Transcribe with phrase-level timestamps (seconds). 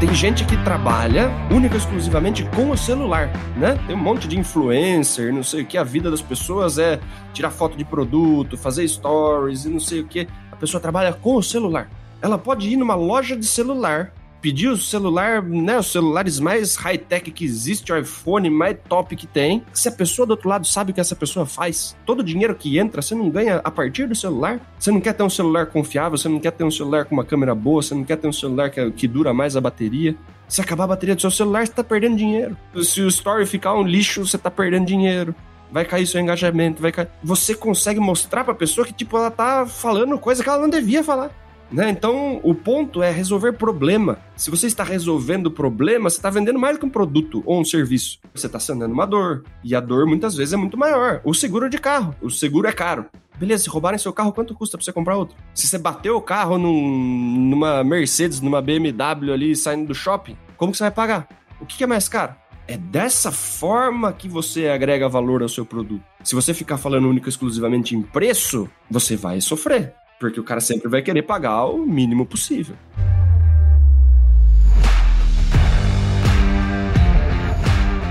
[0.00, 3.76] Tem gente que trabalha única e exclusivamente com o celular, né?
[3.84, 7.00] Tem um monte de influencer, não sei o que, a vida das pessoas é
[7.32, 10.28] tirar foto de produto, fazer stories e não sei o que.
[10.52, 11.90] A pessoa trabalha com o celular.
[12.22, 17.30] Ela pode ir numa loja de celular pedir o celular, né, os celulares mais high-tech
[17.30, 19.62] que existe, o iPhone mais top que tem.
[19.72, 22.54] Se a pessoa do outro lado sabe o que essa pessoa faz, todo o dinheiro
[22.54, 24.60] que entra, você não ganha a partir do celular.
[24.78, 27.24] Você não quer ter um celular confiável, você não quer ter um celular com uma
[27.24, 30.16] câmera boa, você não quer ter um celular que, que dura mais a bateria.
[30.48, 32.56] Se acabar a bateria do seu celular, você tá perdendo dinheiro.
[32.82, 35.34] Se o story ficar um lixo, você tá perdendo dinheiro
[35.70, 37.08] vai cair seu engajamento, vai cair.
[37.22, 41.04] Você consegue mostrar pra pessoa que, tipo, ela tá falando coisa que ela não devia
[41.04, 41.30] falar.
[41.70, 41.90] Né?
[41.90, 44.18] Então, o ponto é resolver problema.
[44.36, 48.18] Se você está resolvendo problema, você está vendendo mais que um produto ou um serviço.
[48.34, 49.44] Você está sanando uma dor.
[49.62, 51.20] E a dor muitas vezes é muito maior.
[51.24, 52.14] O seguro de carro.
[52.22, 53.06] O seguro é caro.
[53.38, 55.36] Beleza, se roubarem seu carro, quanto custa pra você comprar outro?
[55.54, 60.72] Se você bateu o carro num, numa Mercedes, numa BMW ali saindo do shopping, como
[60.72, 61.28] que você vai pagar?
[61.60, 62.34] O que, que é mais caro?
[62.66, 66.02] É dessa forma que você agrega valor ao seu produto.
[66.22, 69.94] Se você ficar falando única exclusivamente em preço, você vai sofrer.
[70.18, 72.76] Porque o cara sempre vai querer pagar o mínimo possível.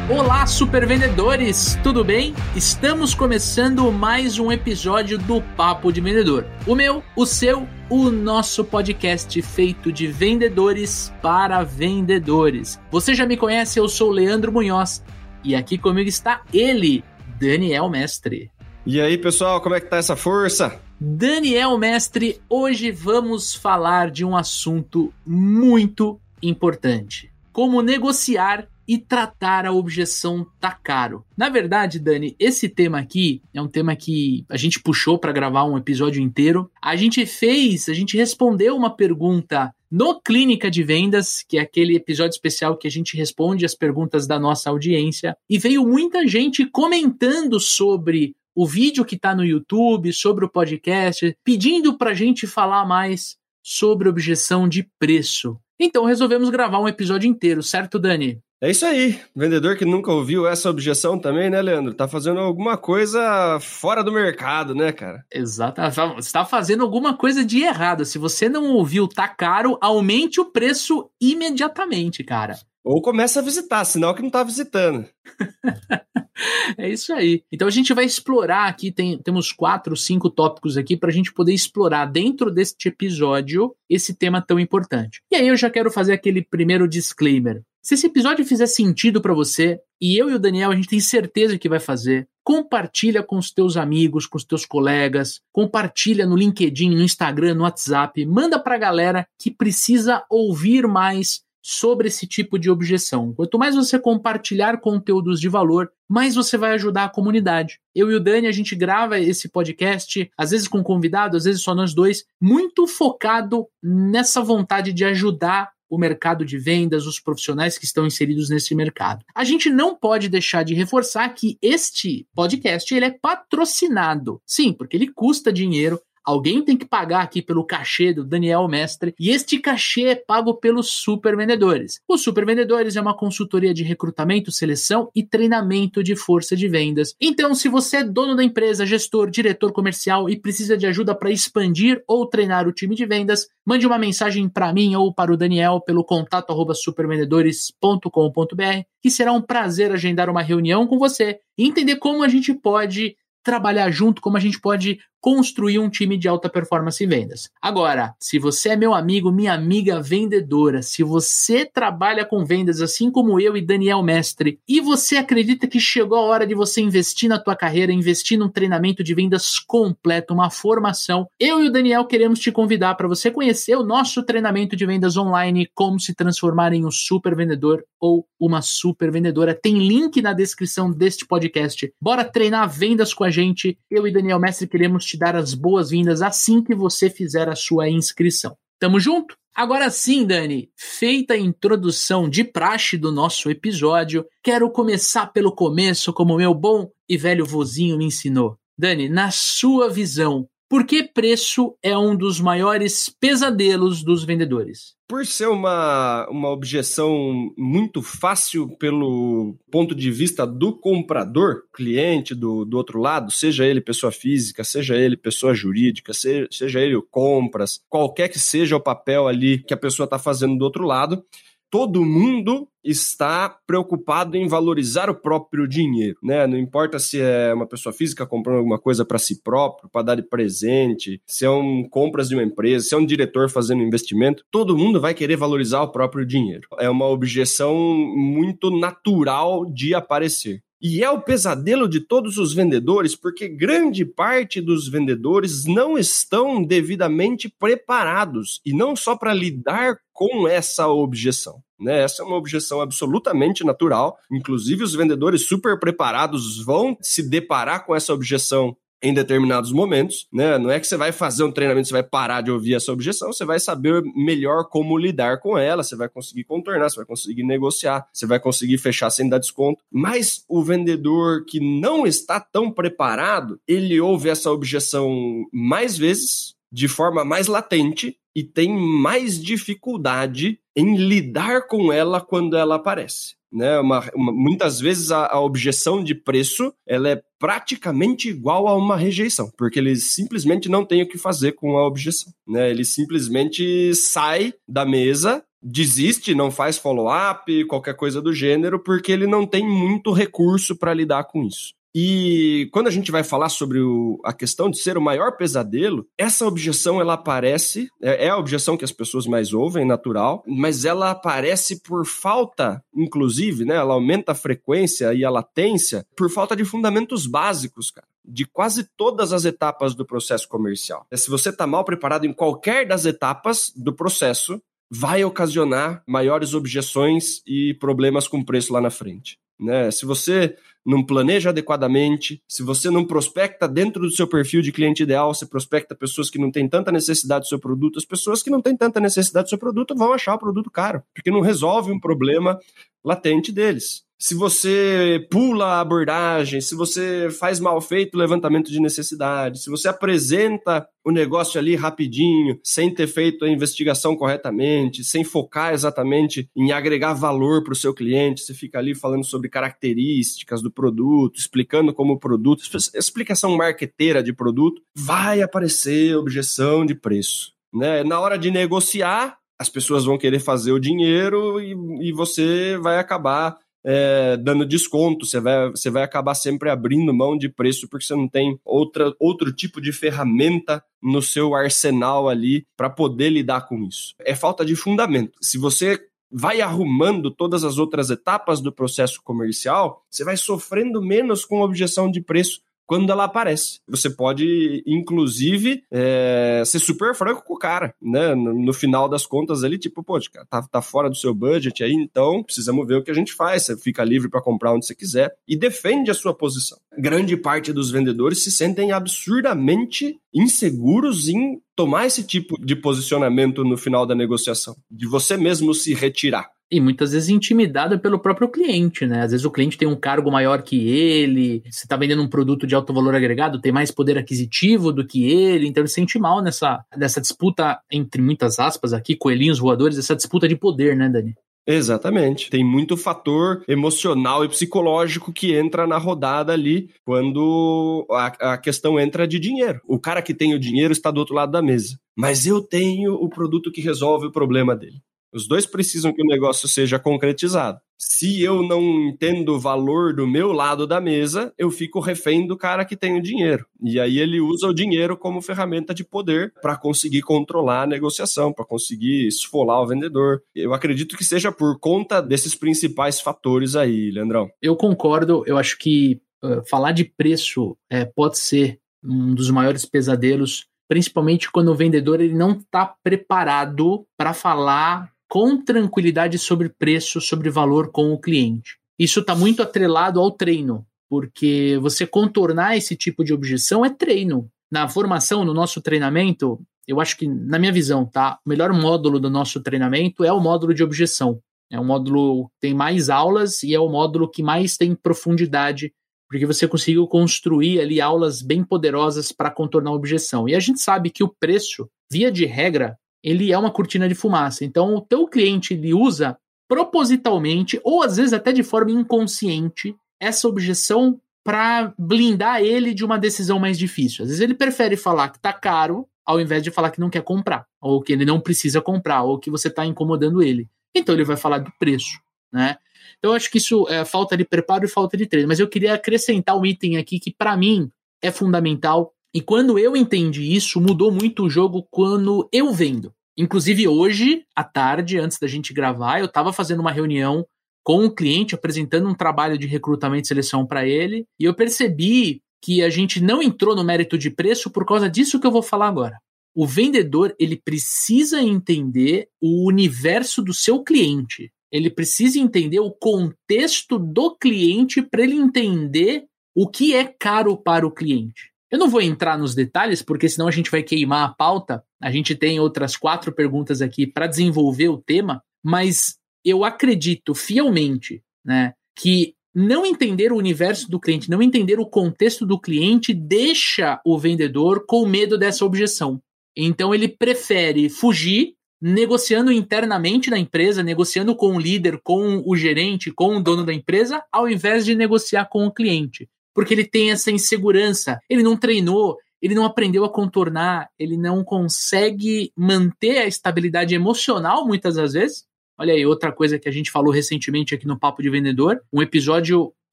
[0.10, 2.34] Olá, super vendedores, tudo bem?
[2.56, 6.46] Estamos começando mais um episódio do Papo de Vendedor.
[6.66, 12.80] O meu, o seu, o nosso podcast feito de vendedores para vendedores.
[12.90, 15.04] Você já me conhece, eu sou Leandro Munhoz
[15.44, 17.04] e aqui comigo está ele,
[17.38, 18.50] Daniel Mestre.
[18.90, 20.82] E aí, pessoal, como é que tá essa força?
[20.98, 29.74] Daniel Mestre, hoje vamos falar de um assunto muito importante: como negociar e tratar a
[29.74, 31.26] objeção tá caro.
[31.36, 35.66] Na verdade, Dani, esse tema aqui é um tema que a gente puxou para gravar
[35.66, 36.72] um episódio inteiro.
[36.82, 41.98] A gente fez, a gente respondeu uma pergunta no Clínica de Vendas, que é aquele
[41.98, 46.66] episódio especial que a gente responde as perguntas da nossa audiência, e veio muita gente
[46.66, 52.48] comentando sobre o vídeo que está no YouTube, sobre o podcast, pedindo para a gente
[52.48, 55.60] falar mais sobre objeção de preço.
[55.80, 58.42] Então resolvemos gravar um episódio inteiro, certo, Dani?
[58.60, 59.22] É isso aí.
[59.36, 61.94] Vendedor que nunca ouviu essa objeção também, né, Leandro?
[61.94, 65.24] Tá fazendo alguma coisa fora do mercado, né, cara?
[65.32, 65.80] Exato.
[66.16, 68.04] Você está fazendo alguma coisa de errado.
[68.06, 72.58] Se você não ouviu, tá caro, aumente o preço imediatamente, cara.
[72.88, 75.06] Ou começa a visitar, sinal que não tá visitando.
[76.78, 77.44] é isso aí.
[77.52, 81.34] Então a gente vai explorar aqui, tem, temos quatro, cinco tópicos aqui para a gente
[81.34, 85.22] poder explorar dentro deste episódio esse tema tão importante.
[85.30, 87.62] E aí eu já quero fazer aquele primeiro disclaimer.
[87.82, 91.00] Se esse episódio fizer sentido para você, e eu e o Daniel a gente tem
[91.02, 96.38] certeza que vai fazer, compartilha com os teus amigos, com os teus colegas, compartilha no
[96.38, 102.26] LinkedIn, no Instagram, no WhatsApp, manda para a galera que precisa ouvir mais sobre esse
[102.26, 103.34] tipo de objeção.
[103.34, 107.82] Quanto mais você compartilhar conteúdos de valor, mais você vai ajudar a comunidade.
[107.94, 111.62] Eu e o Dani, a gente grava esse podcast, às vezes com convidado, às vezes
[111.62, 117.78] só nós dois, muito focado nessa vontade de ajudar o mercado de vendas, os profissionais
[117.78, 119.26] que estão inseridos nesse mercado.
[119.36, 124.42] A gente não pode deixar de reforçar que este podcast ele é patrocinado.
[124.46, 129.16] Sim, porque ele custa dinheiro, Alguém tem que pagar aqui pelo cachê do Daniel Mestre
[129.18, 132.02] e este cachê é pago pelos super vendedores.
[132.06, 137.16] Os super vendedores é uma consultoria de recrutamento, seleção e treinamento de força de vendas.
[137.22, 141.32] Então, se você é dono da empresa, gestor, diretor comercial e precisa de ajuda para
[141.32, 145.38] expandir ou treinar o time de vendas, mande uma mensagem para mim ou para o
[145.38, 151.96] Daniel pelo contato supervendedores.com.br, que será um prazer agendar uma reunião com você e entender
[151.96, 153.16] como a gente pode
[153.48, 157.50] trabalhar junto, como a gente pode construir um time de alta performance em vendas.
[157.62, 163.12] Agora, se você é meu amigo, minha amiga vendedora, se você trabalha com vendas assim
[163.12, 167.30] como eu e Daniel Mestre, e você acredita que chegou a hora de você investir
[167.30, 172.06] na tua carreira, investir num treinamento de vendas completo, uma formação, eu e o Daniel
[172.06, 176.74] queremos te convidar para você conhecer o nosso treinamento de vendas online, como se transformar
[176.74, 179.54] em um super vendedor ou uma super vendedora.
[179.54, 181.92] Tem link na descrição deste podcast.
[182.00, 183.78] Bora treinar vendas com a gente.
[183.90, 187.90] Eu e Daniel Mestre queremos te dar as boas-vindas assim que você fizer a sua
[187.90, 188.58] inscrição.
[188.80, 189.36] Tamo junto?
[189.56, 196.14] Agora sim, Dani, feita a introdução de praxe do nosso episódio, quero começar pelo começo,
[196.14, 198.56] como meu bom e velho vozinho me ensinou.
[198.78, 204.96] Dani, na sua visão, por que preço é um dos maiores pesadelos dos vendedores?
[205.08, 212.66] Por ser uma, uma objeção muito fácil pelo ponto de vista do comprador, cliente do,
[212.66, 217.80] do outro lado, seja ele pessoa física, seja ele pessoa jurídica, seja, seja ele compras,
[217.88, 221.24] qualquer que seja o papel ali que a pessoa está fazendo do outro lado,
[221.70, 226.48] todo mundo está preocupado em valorizar o próprio dinheiro, né?
[226.48, 230.16] Não importa se é uma pessoa física comprando alguma coisa para si próprio, para dar
[230.16, 234.44] de presente, se é um compras de uma empresa, se é um diretor fazendo investimento,
[234.50, 236.68] todo mundo vai querer valorizar o próprio dinheiro.
[236.80, 240.62] É uma objeção muito natural de aparecer.
[240.82, 246.64] E é o pesadelo de todos os vendedores, porque grande parte dos vendedores não estão
[246.64, 251.62] devidamente preparados, e não só para lidar com essa objeção.
[251.80, 252.02] Né?
[252.02, 254.18] Essa é uma objeção absolutamente natural.
[254.32, 260.58] Inclusive, os vendedores super preparados vão se deparar com essa objeção em determinados momentos, né?
[260.58, 263.32] Não é que você vai fazer um treinamento, você vai parar de ouvir essa objeção,
[263.32, 267.44] você vai saber melhor como lidar com ela, você vai conseguir contornar, você vai conseguir
[267.44, 269.84] negociar, você vai conseguir fechar sem dar desconto.
[269.92, 276.88] Mas o vendedor que não está tão preparado, ele ouve essa objeção mais vezes, de
[276.88, 283.80] forma mais latente e tem mais dificuldade em lidar com ela quando ela aparece né?
[283.80, 288.98] Uma, uma, muitas vezes a, a, objeção de preço ela é praticamente igual a uma
[288.98, 292.70] rejeição, porque ele simplesmente não tem o que fazer com a objeção, né?
[292.70, 299.28] Ele simplesmente sai da mesa desiste, não faz follow-up, qualquer coisa do gênero, porque ele
[299.28, 301.74] não tem muito recurso para lidar com isso.
[302.00, 306.08] E quando a gente vai falar sobre o, a questão de ser o maior pesadelo,
[306.16, 310.86] essa objeção ela aparece, é, é, a objeção que as pessoas mais ouvem, natural, mas
[310.86, 313.78] ela aparece por falta, inclusive, né?
[313.78, 318.84] Ela aumenta a frequência e a latência por falta de fundamentos básicos, cara de quase
[318.96, 321.08] todas as etapas do processo comercial.
[321.14, 324.62] Se você está mal preparado em qualquer das etapas do processo,
[324.92, 329.40] vai ocasionar maiores objeções e problemas com preço lá na frente.
[329.60, 329.90] Né?
[329.92, 330.56] Se você
[330.88, 335.46] não planeja adequadamente, se você não prospecta dentro do seu perfil de cliente ideal, você
[335.46, 338.76] prospecta pessoas que não têm tanta necessidade do seu produto, as pessoas que não têm
[338.76, 342.58] tanta necessidade do seu produto vão achar o produto caro, porque não resolve um problema
[343.04, 344.08] latente deles.
[344.20, 349.70] Se você pula a abordagem, se você faz mal feito o levantamento de necessidade, se
[349.70, 356.50] você apresenta o negócio ali rapidinho, sem ter feito a investigação corretamente, sem focar exatamente
[356.56, 361.40] em agregar valor para o seu cliente, você fica ali falando sobre características do produto,
[361.40, 362.62] explicando como o produto,
[362.94, 367.52] explicação marqueteira de produto, vai aparecer objeção de preço.
[367.74, 368.04] Né?
[368.04, 373.00] Na hora de negociar, as pessoas vão querer fazer o dinheiro e, e você vai
[373.00, 378.06] acabar é, dando desconto, você vai, você vai acabar sempre abrindo mão de preço porque
[378.06, 383.62] você não tem outra, outro tipo de ferramenta no seu arsenal ali para poder lidar
[383.62, 384.14] com isso.
[384.20, 385.38] É falta de fundamento.
[385.42, 386.00] Se você
[386.32, 392.12] vai arrumando todas as outras etapas do processo comercial, você vai sofrendo menos com objeção
[392.12, 393.82] de preço quando ela aparece.
[393.88, 398.34] Você pode, inclusive, é, ser super franco com o cara, né?
[398.34, 401.84] No, no, final das contas ali, tipo, pô, cara, tá, tá fora do seu budget
[401.84, 403.66] aí, então precisamos ver o que a gente faz.
[403.66, 406.78] Você fica livre para comprar onde você quiser e defende a sua posição.
[406.98, 413.78] Grande parte dos vendedores se sentem absurdamente inseguros em tomar esse tipo de posicionamento no
[413.78, 419.06] final da negociação, de você mesmo se retirar e muitas vezes intimidada pelo próprio cliente,
[419.06, 419.22] né?
[419.22, 422.68] Às vezes o cliente tem um cargo maior que ele, você está vendendo um produto
[422.68, 426.20] de alto valor agregado, tem mais poder aquisitivo do que ele, então ele se sente
[426.20, 431.10] mal nessa, nessa disputa, entre muitas aspas aqui, coelhinhos voadores, essa disputa de poder, né,
[431.10, 431.36] Dani?
[431.68, 432.50] Exatamente.
[432.50, 438.98] Tem muito fator emocional e psicológico que entra na rodada ali quando a, a, questão
[438.98, 439.82] entra de dinheiro.
[439.86, 442.00] O cara que tem o dinheiro está do outro lado da mesa.
[442.16, 445.02] Mas eu tenho o produto que resolve o problema dele.
[445.38, 447.80] Os dois precisam que o negócio seja concretizado.
[447.96, 452.58] Se eu não entendo o valor do meu lado da mesa, eu fico refém do
[452.58, 453.68] cara que tem o dinheiro.
[453.84, 458.52] E aí ele usa o dinheiro como ferramenta de poder para conseguir controlar a negociação,
[458.52, 460.42] para conseguir esfolar o vendedor.
[460.56, 464.50] Eu acredito que seja por conta desses principais fatores aí, Leandrão.
[464.60, 469.86] Eu concordo, eu acho que uh, falar de preço é, pode ser um dos maiores
[469.86, 477.20] pesadelos principalmente quando o vendedor ele não está preparado para falar com tranquilidade sobre preço,
[477.20, 478.78] sobre valor com o cliente.
[478.98, 484.50] Isso está muito atrelado ao treino, porque você contornar esse tipo de objeção é treino.
[484.72, 488.40] Na formação, no nosso treinamento, eu acho que, na minha visão, tá?
[488.46, 491.40] O melhor módulo do nosso treinamento é o módulo de objeção.
[491.70, 495.94] É um módulo que tem mais aulas e é o módulo que mais tem profundidade,
[496.30, 500.48] porque você conseguiu construir ali aulas bem poderosas para contornar a objeção.
[500.48, 504.16] E a gente sabe que o preço, via de regra, ele é uma cortina de
[504.16, 504.64] fumaça.
[504.64, 510.48] Então, o teu cliente ele usa propositalmente ou às vezes até de forma inconsciente essa
[510.48, 514.24] objeção para blindar ele de uma decisão mais difícil.
[514.24, 517.24] Às vezes ele prefere falar que tá caro ao invés de falar que não quer
[517.24, 520.68] comprar, ou que ele não precisa comprar, ou que você está incomodando ele.
[520.94, 522.20] então ele vai falar do preço,
[522.52, 522.76] né?
[523.18, 525.48] Então eu acho que isso é falta de preparo e falta de treino.
[525.48, 527.90] Mas eu queria acrescentar um item aqui que para mim
[528.22, 529.14] é fundamental.
[529.38, 533.14] E quando eu entendi isso, mudou muito o jogo quando eu vendo.
[533.38, 537.46] Inclusive hoje, à tarde, antes da gente gravar, eu estava fazendo uma reunião
[537.84, 542.42] com um cliente, apresentando um trabalho de recrutamento e seleção para ele, e eu percebi
[542.64, 545.62] que a gente não entrou no mérito de preço por causa disso que eu vou
[545.62, 546.18] falar agora.
[546.56, 551.52] O vendedor, ele precisa entender o universo do seu cliente.
[551.72, 556.26] Ele precisa entender o contexto do cliente para ele entender
[556.56, 558.57] o que é caro para o cliente.
[558.72, 561.84] Eu não vou entrar nos detalhes, porque senão a gente vai queimar a pauta.
[562.02, 568.22] A gente tem outras quatro perguntas aqui para desenvolver o tema, mas eu acredito fielmente
[568.46, 574.00] né, que não entender o universo do cliente, não entender o contexto do cliente, deixa
[574.06, 576.22] o vendedor com medo dessa objeção.
[576.56, 583.12] Então ele prefere fugir, negociando internamente na empresa, negociando com o líder, com o gerente,
[583.12, 586.30] com o dono da empresa, ao invés de negociar com o cliente.
[586.58, 591.44] Porque ele tem essa insegurança, ele não treinou, ele não aprendeu a contornar, ele não
[591.44, 595.46] consegue manter a estabilidade emocional muitas das vezes.
[595.78, 599.04] Olha aí, outra coisa que a gente falou recentemente aqui no Papo de Vendedor, um
[599.04, 599.72] episódio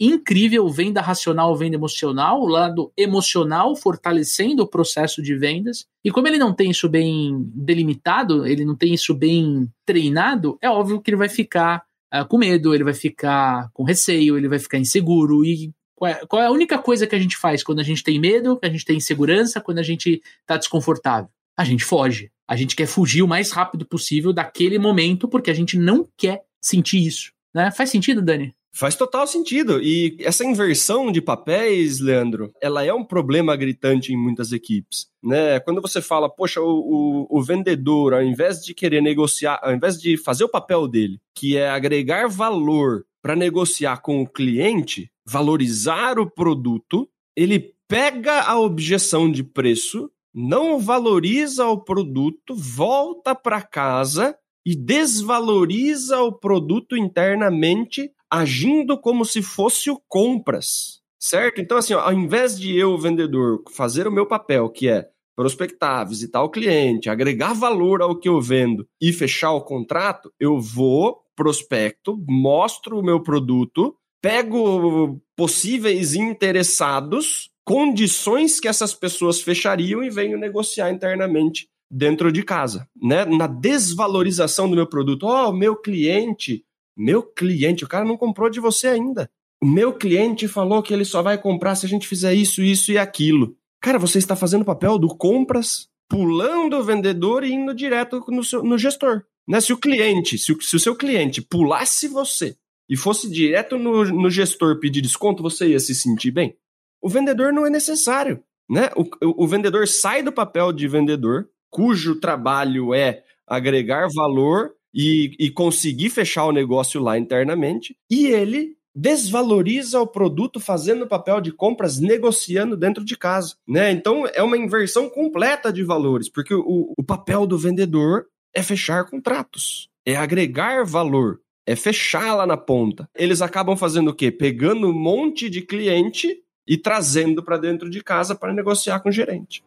[0.00, 5.84] incrível, venda racional, venda emocional, o lado emocional fortalecendo o processo de vendas.
[6.02, 10.70] E como ele não tem isso bem delimitado, ele não tem isso bem treinado, é
[10.70, 11.82] óbvio que ele vai ficar
[12.14, 15.44] uh, com medo, ele vai ficar com receio, ele vai ficar inseguro.
[15.44, 18.02] E qual é, qual é a única coisa que a gente faz quando a gente
[18.02, 21.28] tem medo, que a gente tem insegurança, quando a gente está desconfortável?
[21.56, 22.30] A gente foge.
[22.48, 26.42] A gente quer fugir o mais rápido possível daquele momento, porque a gente não quer
[26.60, 27.32] sentir isso.
[27.54, 27.70] Né?
[27.70, 28.54] Faz sentido, Dani?
[28.76, 29.80] Faz total sentido.
[29.80, 35.06] E essa inversão de papéis, Leandro, ela é um problema gritante em muitas equipes.
[35.22, 35.60] Né?
[35.60, 39.96] Quando você fala, poxa, o, o, o vendedor, ao invés de querer negociar, ao invés
[39.96, 46.18] de fazer o papel dele, que é agregar valor para negociar com o cliente, valorizar
[46.18, 54.36] o produto, ele pega a objeção de preço, não valoriza o produto, volta para casa
[54.66, 61.62] e desvaloriza o produto internamente agindo como se fosse o compras, certo?
[61.62, 66.06] Então, assim, ó, ao invés de eu, vendedor, fazer o meu papel, que é prospectar,
[66.06, 71.23] visitar o cliente, agregar valor ao que eu vendo e fechar o contrato, eu vou,
[71.36, 80.38] prospecto, mostro o meu produto, pego possíveis interessados, condições que essas pessoas fechariam e venho
[80.38, 83.24] negociar internamente dentro de casa, né?
[83.24, 85.24] Na desvalorização do meu produto.
[85.24, 86.64] Ó, oh, meu cliente
[86.96, 89.28] meu cliente, o cara não comprou de você ainda.
[89.60, 92.92] O meu cliente falou que ele só vai comprar se a gente fizer isso, isso
[92.92, 93.56] e aquilo.
[93.80, 98.44] Cara, você está fazendo o papel do compras, pulando o vendedor e indo direto no,
[98.44, 99.24] seu, no gestor.
[99.46, 99.60] Né?
[99.60, 102.56] Se o cliente, se o, se o seu cliente pulasse você
[102.88, 106.56] e fosse direto no, no gestor pedir desconto, você ia se sentir bem?
[107.00, 108.42] O vendedor não é necessário.
[108.68, 108.90] Né?
[108.96, 115.50] O, o, vendedor sai do papel de vendedor, cujo trabalho é agregar valor e, e
[115.50, 121.98] conseguir fechar o negócio lá internamente, e ele desvaloriza o produto fazendo papel de compras,
[121.98, 123.90] negociando dentro de casa, né?
[123.90, 129.04] Então é uma inversão completa de valores, porque o, o papel do vendedor é fechar
[129.04, 133.08] contratos, é agregar valor, é fechar lá na ponta.
[133.14, 134.30] Eles acabam fazendo o quê?
[134.30, 139.12] Pegando um monte de cliente e trazendo para dentro de casa para negociar com o
[139.12, 139.64] gerente.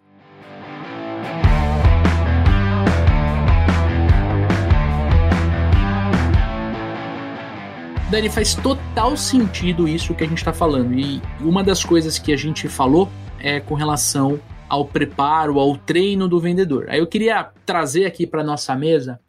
[8.09, 10.97] Dani, faz total sentido isso que a gente está falando.
[10.97, 14.39] E uma das coisas que a gente falou é com relação
[14.69, 16.89] ao preparo, ao treino do vendedor.
[16.89, 19.19] Aí eu queria trazer aqui para nossa mesa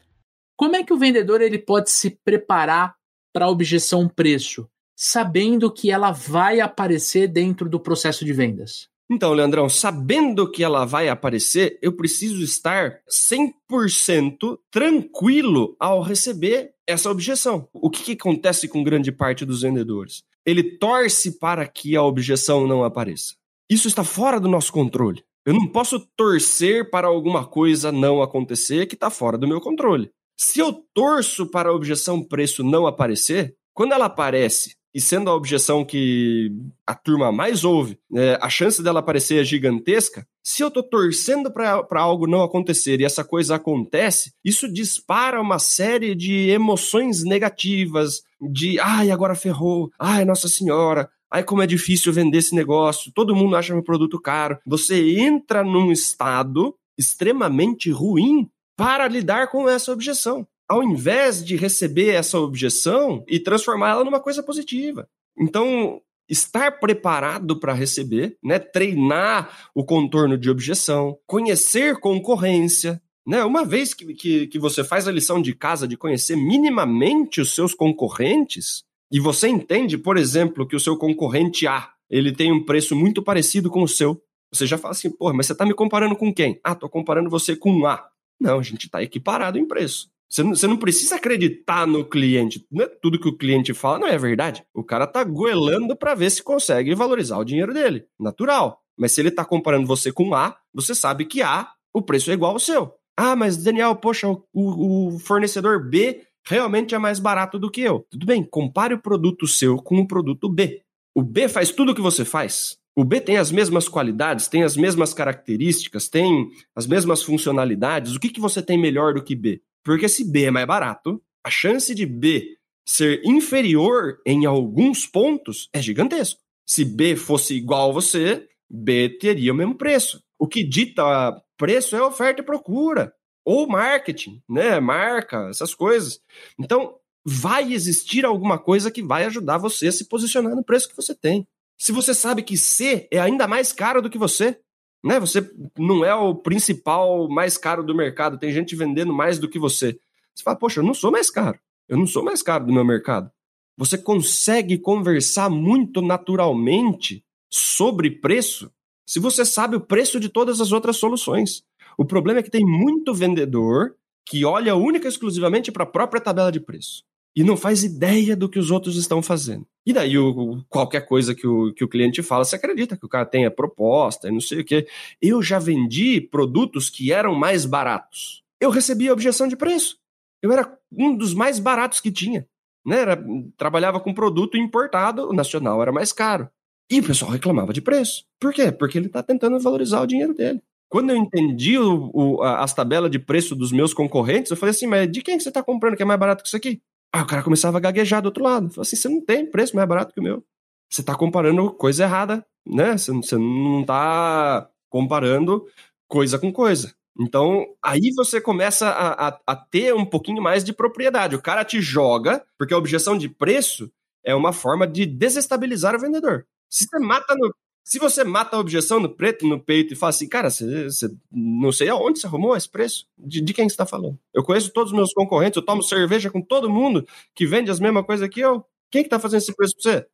[0.57, 2.97] como é que o vendedor ele pode se preparar
[3.33, 8.89] para a objeção preço, sabendo que ela vai aparecer dentro do processo de vendas.
[9.11, 17.11] Então, Leandrão, sabendo que ela vai aparecer, eu preciso estar 100% tranquilo ao receber essa
[17.11, 17.69] objeção.
[17.73, 20.25] O que, que, acontece com grande parte dos vendedores?
[20.45, 23.35] Ele torce para que a objeção não apareça.
[23.71, 25.23] Isso está fora do nosso controle.
[25.49, 30.11] Eu não posso torcer para alguma coisa não acontecer que está fora do meu controle.
[30.37, 35.35] Se eu torço para a objeção preço não aparecer, quando ela aparece e sendo a
[35.35, 36.53] objeção que
[36.87, 40.27] a turma mais ouve, é, a chance dela aparecer é gigantesca.
[40.43, 45.59] Se eu tô torcendo para algo não acontecer e essa coisa acontece, isso dispara uma
[45.59, 52.13] série de emoções negativas, de ai, agora ferrou, ai, Nossa Senhora, ai, como é difícil
[52.13, 54.59] vender esse negócio, todo mundo acha meu produto caro.
[54.67, 60.47] Você entra num estado extremamente ruim para lidar com essa objeção.
[60.71, 65.09] ao invés de receber essa objeção e transformar ela numa coisa positiva.
[65.39, 68.59] Então, estar preparado para receber, né?
[68.59, 73.01] treinar o contorno de objeção, conhecer concorrência.
[73.27, 73.43] Né?
[73.45, 77.55] Uma vez que, que, que você faz a lição de casa de conhecer minimamente os
[77.55, 82.65] seus concorrentes, e você entende, por exemplo, que o seu concorrente A ele tem um
[82.65, 84.21] preço muito parecido com o seu,
[84.53, 86.59] você já fala assim, pô, mas você está me comparando com quem?
[86.65, 88.09] Ah, estou comparando você com A.
[88.41, 90.09] Não, a gente está equiparado em preço.
[90.29, 92.65] Você não, você não, precisa acreditar no cliente.
[92.71, 94.65] Não é tudo que o cliente fala, não é verdade.
[94.75, 98.05] O cara tá goelando para ver se consegue valorizar o dinheiro dele.
[98.19, 98.81] Natural.
[98.97, 102.35] Mas se ele tá comparando você com A, você sabe que A, o preço é
[102.35, 102.95] igual ao seu.
[103.17, 108.07] Ah, mas Daniel, poxa, o, o fornecedor B realmente é mais barato do que eu.
[108.11, 110.83] Tudo bem, compare o produto seu com o produto B.
[111.15, 112.79] O B faz tudo o que você faz.
[112.97, 118.15] O B tem as mesmas qualidades, tem as mesmas características, tem as mesmas funcionalidades.
[118.15, 119.61] O que, que você tem melhor do que B?
[119.85, 125.69] Porque se B é mais barato, a chance de B ser inferior em alguns pontos
[125.73, 126.41] é gigantesco.
[126.67, 130.23] Se B fosse igual a você, B teria o mesmo preço.
[130.39, 133.13] O que dita preço é oferta e procura,
[133.49, 134.79] ou marketing, né?
[134.79, 136.21] Marca, essas coisas.
[136.59, 140.95] Então, vai existir alguma coisa que vai ajudar você a se posicionar no preço que
[140.95, 141.49] você tem.
[141.79, 144.61] Se você sabe que C é ainda mais caro do que você,
[145.03, 145.19] né?
[145.19, 149.59] Você não é o principal mais caro do mercado, tem gente vendendo mais do que
[149.59, 149.99] você.
[150.35, 151.59] Você fala, poxa, eu não sou mais caro.
[151.89, 153.31] Eu não sou mais caro do meu mercado.
[153.79, 158.71] Você consegue conversar muito naturalmente sobre preço
[159.09, 161.63] se você sabe o preço de todas as outras soluções.
[161.99, 166.21] O problema é que tem muito vendedor que olha única e exclusivamente para a própria
[166.21, 167.03] tabela de preço
[167.35, 169.67] e não faz ideia do que os outros estão fazendo.
[169.87, 173.09] E daí, o, qualquer coisa que o, que o cliente fala, você acredita que o
[173.09, 174.87] cara tem a proposta e não sei o quê.
[175.21, 178.43] Eu já vendi produtos que eram mais baratos.
[178.61, 179.99] Eu recebi a objeção de preço.
[180.43, 182.47] Eu era um dos mais baratos que tinha.
[182.85, 183.01] Né?
[183.01, 183.25] Era,
[183.57, 186.49] trabalhava com produto importado, o nacional era mais caro.
[186.91, 188.25] E o pessoal reclamava de preço.
[188.41, 188.73] Por quê?
[188.73, 190.61] Porque ele está tentando valorizar o dinheiro dele.
[190.89, 194.87] Quando eu entendi o, o, as tabelas de preço dos meus concorrentes, eu falei assim,
[194.87, 196.81] mas de quem que você está comprando que é mais barato que isso aqui?
[197.13, 198.71] Aí o cara começava a gaguejar do outro lado.
[198.71, 200.45] Falei assim: você não tem preço mais barato que o meu.
[200.91, 202.97] Você está comparando coisa errada, né?
[202.97, 205.67] Você, você não está comparando
[206.07, 206.95] coisa com coisa.
[207.21, 211.35] Então, aí você começa a, a, a, ter um pouquinho mais de propriedade.
[211.35, 213.91] O cara te joga, porque a objeção de preço
[214.25, 216.47] é uma forma de desestabilizar o vendedor.
[216.71, 217.53] Se você mata no,
[217.85, 221.73] se você mata a objeção no preto, no peito e fala assim, cara, você, não
[221.73, 224.19] sei aonde você arrumou esse preço, de, de quem você está falando?
[224.35, 227.81] Eu conheço todos os meus concorrentes, eu tomo cerveja com todo mundo que vende as
[227.81, 228.65] mesmas coisas que eu.
[228.91, 230.07] Quem que tá fazendo esse preço pra você?